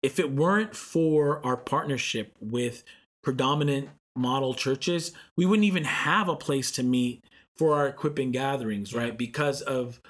If 0.02 0.18
it 0.18 0.32
weren't 0.32 0.74
for 0.74 1.44
our 1.44 1.56
partnership 1.56 2.34
with 2.40 2.84
predominant 3.22 3.90
model 4.16 4.54
churches, 4.54 5.12
we 5.36 5.46
wouldn't 5.46 5.66
even 5.66 5.84
have 5.84 6.28
a 6.28 6.36
place 6.36 6.70
to 6.72 6.82
meet 6.82 7.24
for 7.56 7.74
our 7.74 7.88
equipping 7.88 8.30
gatherings, 8.30 8.94
right? 8.94 9.16
Because 9.16 9.60
of 9.62 10.00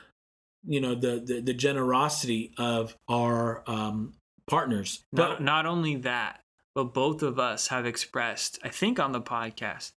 you 0.65 0.81
know 0.81 0.95
the 0.95 1.23
the, 1.25 1.41
the 1.41 1.55
generosity 1.55 2.53
of 2.59 2.97
our 3.09 3.63
um, 3.67 4.15
partners. 4.47 5.03
Not 5.13 5.39
but, 5.39 5.43
not 5.43 5.67
only 5.67 5.97
that, 5.97 6.41
but 6.75 6.95
both 6.95 7.23
of 7.23 7.39
us 7.39 7.69
have 7.69 7.87
expressed, 7.87 8.59
I 8.63 8.69
think, 8.69 9.01
on 9.01 9.13
the 9.13 9.21
podcast. 9.21 9.93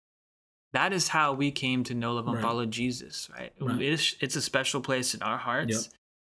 That 0.73 0.95
is 0.95 1.09
how 1.09 1.35
we 1.35 1.51
came 1.51 1.85
to 1.85 1.95
know, 1.95 2.15
love, 2.15 2.27
and 2.27 2.37
right. 2.37 2.43
follow 2.43 2.65
Jesus, 2.65 3.29
right? 3.31 3.53
right. 3.61 3.83
It's, 3.83 4.17
it's 4.21 4.37
a 4.37 4.41
special 4.41 4.81
place 4.81 5.15
in 5.15 5.21
our 5.21 5.37
hearts. 5.37 5.85
Yep 5.85 5.93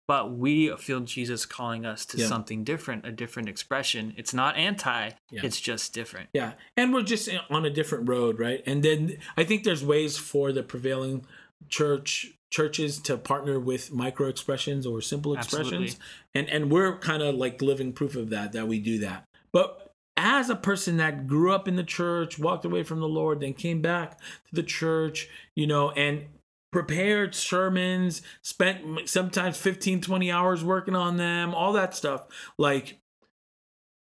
but 0.08 0.38
we 0.38 0.76
feel 0.78 1.00
Jesus 1.02 1.46
calling 1.46 1.86
us 1.86 2.06
to 2.08 2.18
yeah. 2.18 2.28
something 2.28 2.63
different, 2.63 3.06
a 3.06 3.12
different 3.12 3.50
expression. 3.50 4.13
It's 4.18 4.34
not 4.34 4.56
anti, 4.56 5.12
yeah. 5.32 5.41
it's 5.44 5.60
just 5.60 5.94
different. 5.94 6.30
Yeah. 6.34 6.54
And 6.78 6.94
we're 6.94 7.04
just 7.04 7.30
on 7.50 7.65
a 7.65 7.70
different 7.70 8.08
road, 8.08 8.39
right? 8.39 8.62
And 8.65 8.84
then 8.84 9.18
I 9.36 9.44
think 9.44 9.63
there's 9.63 9.84
ways 9.84 10.18
for 10.18 10.52
the 10.52 10.63
prevailing 10.63 11.26
church 11.70 12.34
churches 12.52 13.00
to 13.00 13.18
partner 13.18 13.60
with 13.60 13.91
micro 13.91 14.28
expressions 14.28 14.86
or 14.86 15.02
simple 15.02 15.34
expressions. 15.34 15.74
Absolutely. 15.74 15.98
And 16.36 16.50
and 16.50 16.72
we're 16.72 16.98
kind 17.00 17.24
of 17.24 17.36
like 17.36 17.62
living 17.62 17.91
proof 17.91 18.15
of 18.15 18.30
that 18.30 18.54
that 18.54 18.68
we 18.68 18.80
do 18.80 19.00
that. 19.00 19.26
But 19.52 19.91
as 20.18 20.50
a 20.50 20.56
person 20.56 20.98
that 20.98 21.28
grew 21.28 21.52
up 21.52 21.68
in 21.68 21.76
the 21.76 21.84
church, 21.84 22.39
walked 22.39 22.63
away 22.63 22.84
from 22.84 23.00
the 23.00 23.08
Lord, 23.08 23.41
then 23.41 23.54
came 23.54 23.82
back 23.82 24.18
to 24.20 24.56
the 24.56 24.63
church, 24.63 25.28
you 25.56 25.68
know, 25.68 25.91
and 25.91 26.26
prepared 26.75 27.33
sermons, 27.33 28.21
spent 28.41 29.07
sometimes 29.07 29.55
15, 29.55 30.01
20 30.01 30.29
hours 30.29 30.61
working 30.61 30.93
on 30.93 31.15
them, 31.15 31.55
all 31.55 31.71
that 31.71 31.95
stuff. 31.95 32.27
Like, 32.57 32.99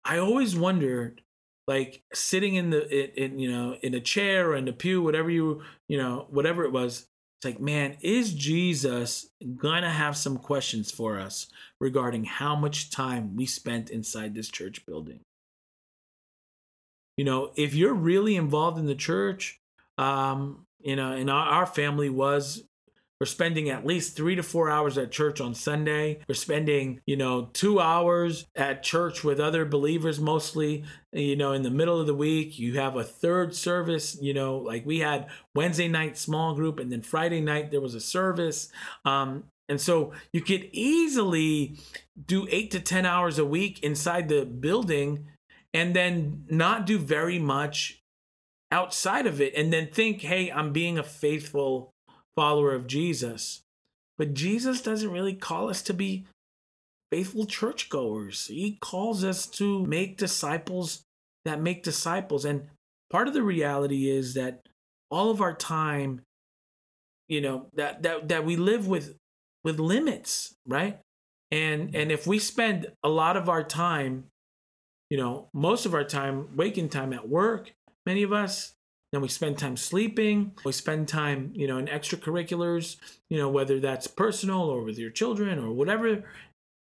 I 0.04 0.18
always 0.18 0.56
wondered, 0.56 1.22
like 1.68 2.02
sitting 2.12 2.56
in 2.56 2.70
the 2.70 2.84
in, 2.88 3.32
in 3.32 3.38
you 3.38 3.50
know 3.50 3.76
in 3.80 3.94
a 3.94 4.00
chair 4.00 4.50
or 4.50 4.56
in 4.56 4.66
a 4.66 4.72
pew, 4.72 5.00
whatever 5.00 5.30
you 5.30 5.62
you 5.86 5.96
know 5.96 6.26
whatever 6.30 6.64
it 6.64 6.72
was. 6.72 7.06
It's 7.38 7.44
like, 7.44 7.60
man, 7.60 7.96
is 8.00 8.34
Jesus 8.34 9.28
gonna 9.56 9.90
have 9.90 10.16
some 10.16 10.36
questions 10.36 10.90
for 10.90 11.20
us 11.20 11.46
regarding 11.80 12.24
how 12.24 12.56
much 12.56 12.90
time 12.90 13.36
we 13.36 13.46
spent 13.46 13.88
inside 13.88 14.34
this 14.34 14.48
church 14.48 14.84
building? 14.84 15.20
You 17.16 17.24
know, 17.24 17.52
if 17.54 17.72
you're 17.72 17.94
really 17.94 18.34
involved 18.34 18.78
in 18.78 18.86
the 18.86 18.96
church, 18.96 19.60
um, 19.96 20.63
you 20.84 20.96
know, 20.96 21.12
and 21.12 21.30
our, 21.30 21.46
our 21.46 21.66
family 21.66 22.10
was 22.10 22.62
we're 23.20 23.26
spending 23.26 23.70
at 23.70 23.86
least 23.86 24.16
three 24.16 24.34
to 24.34 24.42
four 24.42 24.68
hours 24.68 24.98
at 24.98 25.12
church 25.12 25.40
on 25.40 25.54
Sunday. 25.54 26.18
We're 26.28 26.34
spending, 26.34 27.00
you 27.06 27.16
know, 27.16 27.48
two 27.52 27.80
hours 27.80 28.44
at 28.56 28.82
church 28.82 29.22
with 29.22 29.38
other 29.38 29.64
believers 29.64 30.20
mostly. 30.20 30.84
You 31.12 31.36
know, 31.36 31.52
in 31.52 31.62
the 31.62 31.70
middle 31.70 32.00
of 32.00 32.06
the 32.06 32.14
week, 32.14 32.58
you 32.58 32.78
have 32.80 32.96
a 32.96 33.04
third 33.04 33.54
service. 33.54 34.18
You 34.20 34.34
know, 34.34 34.58
like 34.58 34.84
we 34.84 34.98
had 34.98 35.28
Wednesday 35.54 35.88
night 35.88 36.18
small 36.18 36.54
group, 36.54 36.78
and 36.80 36.92
then 36.92 37.02
Friday 37.02 37.40
night 37.40 37.70
there 37.70 37.80
was 37.80 37.94
a 37.94 38.00
service. 38.00 38.68
Um, 39.04 39.44
and 39.68 39.80
so 39.80 40.12
you 40.32 40.42
could 40.42 40.68
easily 40.72 41.78
do 42.26 42.46
eight 42.50 42.70
to 42.72 42.80
10 42.80 43.06
hours 43.06 43.38
a 43.38 43.46
week 43.46 43.82
inside 43.82 44.28
the 44.28 44.44
building 44.44 45.26
and 45.72 45.96
then 45.96 46.44
not 46.50 46.84
do 46.84 46.98
very 46.98 47.38
much 47.38 48.03
outside 48.74 49.24
of 49.24 49.40
it 49.40 49.54
and 49.54 49.72
then 49.72 49.86
think, 49.86 50.22
hey, 50.22 50.50
I'm 50.50 50.72
being 50.72 50.98
a 50.98 51.04
faithful 51.04 51.92
follower 52.34 52.74
of 52.74 52.88
Jesus. 52.88 53.62
But 54.18 54.34
Jesus 54.34 54.82
doesn't 54.82 55.12
really 55.12 55.34
call 55.34 55.70
us 55.70 55.80
to 55.82 55.94
be 55.94 56.26
faithful 57.12 57.46
churchgoers. 57.46 58.48
He 58.48 58.76
calls 58.80 59.22
us 59.22 59.46
to 59.46 59.86
make 59.86 60.18
disciples 60.18 61.04
that 61.44 61.60
make 61.60 61.84
disciples. 61.84 62.44
And 62.44 62.64
part 63.10 63.28
of 63.28 63.34
the 63.34 63.44
reality 63.44 64.10
is 64.10 64.34
that 64.34 64.66
all 65.08 65.30
of 65.30 65.40
our 65.40 65.54
time, 65.54 66.22
you 67.28 67.40
know, 67.40 67.66
that 67.74 68.02
that 68.02 68.28
that 68.28 68.44
we 68.44 68.56
live 68.56 68.88
with 68.88 69.14
with 69.62 69.78
limits, 69.78 70.54
right? 70.66 70.98
And 71.52 71.94
and 71.94 72.10
if 72.10 72.26
we 72.26 72.40
spend 72.40 72.88
a 73.04 73.08
lot 73.08 73.36
of 73.36 73.48
our 73.48 73.62
time, 73.62 74.24
you 75.10 75.16
know, 75.16 75.48
most 75.52 75.86
of 75.86 75.94
our 75.94 76.04
time, 76.04 76.56
waking 76.56 76.88
time 76.88 77.12
at 77.12 77.28
work, 77.28 77.72
many 78.06 78.22
of 78.22 78.32
us, 78.32 78.74
then 79.14 79.20
we 79.20 79.28
spend 79.28 79.58
time 79.58 79.76
sleeping. 79.76 80.52
We 80.64 80.72
spend 80.72 81.06
time, 81.06 81.52
you 81.54 81.68
know, 81.68 81.78
in 81.78 81.86
extracurriculars, 81.86 82.96
you 83.30 83.38
know, 83.38 83.48
whether 83.48 83.78
that's 83.78 84.08
personal 84.08 84.62
or 84.62 84.82
with 84.82 84.98
your 84.98 85.10
children 85.10 85.58
or 85.58 85.70
whatever. 85.70 86.24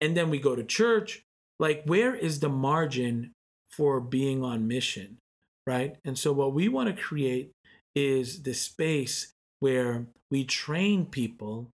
And 0.01 0.17
then 0.17 0.29
we 0.29 0.41
go 0.41 0.57
to 0.57 0.65
church. 0.65 1.23
Like, 1.61 1.85
where 1.85 2.17
is 2.17 2.41
the 2.41 2.49
margin 2.49 3.31
for 3.71 4.01
being 4.01 4.43
on 4.43 4.67
mission? 4.67 5.19
Right. 5.67 5.99
And 6.05 6.19
so, 6.19 6.33
what 6.33 6.53
we 6.53 6.69
want 6.69 6.95
to 6.95 7.01
create 7.01 7.53
is 7.95 8.43
the 8.43 8.55
space 8.55 9.33
where 9.61 10.07
we 10.31 10.45
train 10.45 11.07
people 11.07 11.71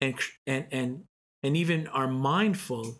and, 0.00 0.14
and, 0.46 0.66
and, 0.70 1.04
and 1.42 1.56
even 1.56 1.86
are 1.88 2.06
mindful 2.06 2.98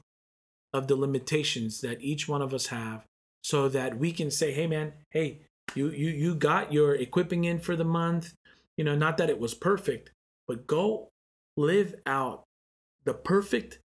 of 0.73 0.89
the 0.89 0.97
limitations 0.97 1.81
that 1.83 2.01
each 2.01 2.27
one 2.27 2.43
of 2.43 2.55
us 2.55 2.67
have 2.69 3.05
so 3.43 3.69
that 3.69 3.99
we 3.99 4.13
can 4.13 4.31
say, 4.31 4.53
hey, 4.53 4.67
man, 4.67 4.93
hey, 5.11 5.41
you 5.75 5.91
you 5.91 6.11
you 6.11 6.35
got 6.35 6.73
your 6.73 6.95
equipping 6.95 7.45
in 7.45 7.59
for 7.59 7.77
the 7.77 7.85
month 7.85 8.35
you 8.77 8.85
know 8.85 8.95
not 8.95 9.17
that 9.17 9.31
it 9.31 9.39
was 9.39 9.55
perfect 9.55 10.11
but 10.47 10.67
go 10.67 11.09
live 11.57 11.95
out 12.07 12.45
the 13.05 13.15
perfect 13.15 13.81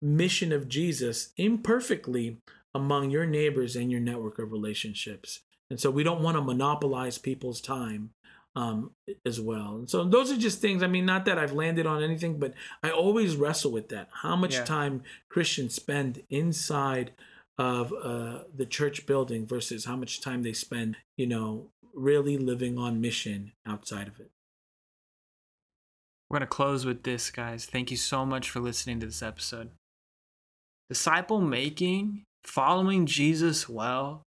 mission 0.00 0.52
of 0.52 0.68
jesus 0.68 1.32
imperfectly 1.36 2.38
among 2.74 3.10
your 3.10 3.26
neighbors 3.26 3.76
and 3.76 3.90
your 3.90 4.00
network 4.00 4.38
of 4.38 4.52
relationships 4.52 5.40
and 5.70 5.80
so 5.80 5.90
we 5.90 6.04
don't 6.04 6.22
want 6.22 6.36
to 6.36 6.42
monopolize 6.42 7.18
people's 7.18 7.60
time 7.60 8.10
um, 8.56 8.92
as 9.26 9.38
well. 9.38 9.76
And 9.76 9.90
so 9.90 10.02
those 10.04 10.32
are 10.32 10.36
just 10.36 10.60
things. 10.60 10.82
I 10.82 10.86
mean, 10.86 11.04
not 11.04 11.26
that 11.26 11.38
I've 11.38 11.52
landed 11.52 11.86
on 11.86 12.02
anything, 12.02 12.38
but 12.38 12.54
I 12.82 12.90
always 12.90 13.36
wrestle 13.36 13.70
with 13.70 13.90
that. 13.90 14.08
How 14.22 14.34
much 14.34 14.54
yeah. 14.54 14.64
time 14.64 15.02
Christians 15.28 15.74
spend 15.74 16.22
inside 16.30 17.12
of 17.58 17.92
uh, 17.92 18.40
the 18.54 18.66
church 18.66 19.06
building 19.06 19.46
versus 19.46 19.84
how 19.84 19.96
much 19.96 20.20
time 20.20 20.42
they 20.42 20.52
spend, 20.52 20.96
you 21.16 21.26
know, 21.26 21.70
really 21.94 22.36
living 22.36 22.78
on 22.78 23.00
mission 23.00 23.52
outside 23.66 24.08
of 24.08 24.20
it. 24.20 24.30
We're 26.28 26.38
going 26.38 26.48
to 26.48 26.54
close 26.54 26.84
with 26.84 27.04
this, 27.04 27.30
guys. 27.30 27.66
Thank 27.66 27.90
you 27.90 27.96
so 27.96 28.26
much 28.26 28.50
for 28.50 28.60
listening 28.60 29.00
to 29.00 29.06
this 29.06 29.22
episode. 29.22 29.70
Disciple 30.88 31.40
making, 31.40 32.24
following 32.44 33.06
Jesus 33.06 33.68
well, 33.68 34.22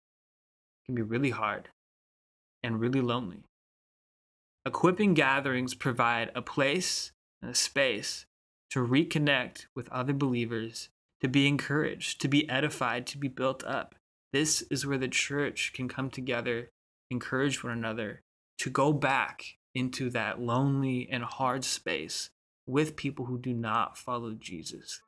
can 0.85 0.95
be 0.95 1.01
really 1.01 1.31
hard 1.31 1.69
and 2.63 2.79
really 2.79 3.01
lonely. 3.01 3.43
Equipping 4.65 5.13
gatherings 5.13 5.73
provide 5.73 6.31
a 6.35 6.41
place 6.41 7.11
and 7.41 7.51
a 7.51 7.55
space 7.55 8.25
to 8.71 8.85
reconnect 8.85 9.65
with 9.75 9.89
other 9.89 10.13
believers 10.13 10.89
to 11.25 11.29
be 11.29 11.47
encouraged, 11.47 12.21
to 12.21 12.27
be 12.27 12.47
edified, 12.47 13.07
to 13.07 13.17
be 13.17 13.27
built 13.27 13.63
up. 13.63 13.95
This 14.31 14.61
is 14.69 14.85
where 14.85 14.99
the 14.99 15.07
church 15.07 15.71
can 15.73 15.88
come 15.88 16.11
together, 16.11 16.69
encourage 17.09 17.63
one 17.63 17.73
another, 17.73 18.21
to 18.59 18.69
go 18.69 18.93
back 18.93 19.43
into 19.73 20.11
that 20.11 20.39
lonely 20.39 21.09
and 21.11 21.23
hard 21.23 21.65
space 21.65 22.29
with 22.67 22.95
people 22.95 23.25
who 23.25 23.39
do 23.39 23.55
not 23.55 23.97
follow 23.97 24.33
Jesus. 24.33 25.01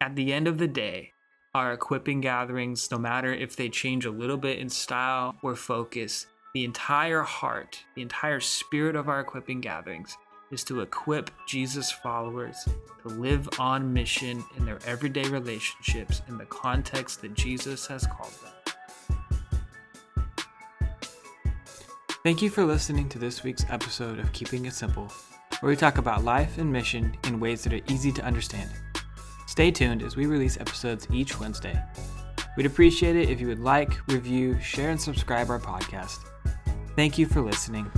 At 0.00 0.14
the 0.14 0.32
end 0.32 0.46
of 0.46 0.58
the 0.58 0.68
day, 0.68 1.10
our 1.56 1.72
equipping 1.72 2.20
gatherings, 2.20 2.88
no 2.92 2.98
matter 2.98 3.34
if 3.34 3.56
they 3.56 3.68
change 3.68 4.06
a 4.06 4.12
little 4.12 4.36
bit 4.36 4.60
in 4.60 4.68
style 4.68 5.34
or 5.42 5.56
focus, 5.56 6.28
the 6.54 6.64
entire 6.64 7.22
heart, 7.22 7.80
the 7.96 8.02
entire 8.02 8.38
spirit 8.38 8.94
of 8.94 9.08
our 9.08 9.18
equipping 9.18 9.60
gatherings 9.60 10.16
is 10.52 10.62
to 10.64 10.82
equip 10.82 11.30
Jesus 11.46 11.90
followers 11.90 12.68
to 13.02 13.08
live 13.08 13.48
on 13.58 13.92
mission 13.92 14.44
in 14.56 14.64
their 14.64 14.78
everyday 14.86 15.26
relationships 15.28 16.22
in 16.28 16.38
the 16.38 16.44
context 16.44 17.22
that 17.22 17.34
Jesus 17.34 17.86
has 17.86 18.06
called 18.06 18.32
them. 18.42 18.52
Thank 22.22 22.40
you 22.40 22.50
for 22.50 22.64
listening 22.64 23.08
to 23.08 23.18
this 23.18 23.42
week's 23.42 23.64
episode 23.68 24.20
of 24.20 24.32
Keeping 24.32 24.66
It 24.66 24.74
Simple, 24.74 25.10
where 25.58 25.70
we 25.70 25.76
talk 25.76 25.98
about 25.98 26.22
life 26.22 26.58
and 26.58 26.70
mission 26.70 27.16
in 27.24 27.40
ways 27.40 27.64
that 27.64 27.72
are 27.72 27.92
easy 27.92 28.12
to 28.12 28.22
understand. 28.22 28.70
Stay 29.48 29.72
tuned 29.72 30.02
as 30.02 30.14
we 30.16 30.26
release 30.26 30.56
episodes 30.60 31.08
each 31.10 31.40
Wednesday. 31.40 31.82
We'd 32.56 32.66
appreciate 32.66 33.16
it 33.16 33.30
if 33.30 33.40
you 33.40 33.48
would 33.48 33.58
like, 33.58 34.06
review, 34.08 34.60
share, 34.60 34.90
and 34.90 35.00
subscribe 35.00 35.50
our 35.50 35.58
podcast. 35.58 36.18
Thank 36.94 37.18
you 37.18 37.26
for 37.26 37.40
listening. 37.40 37.90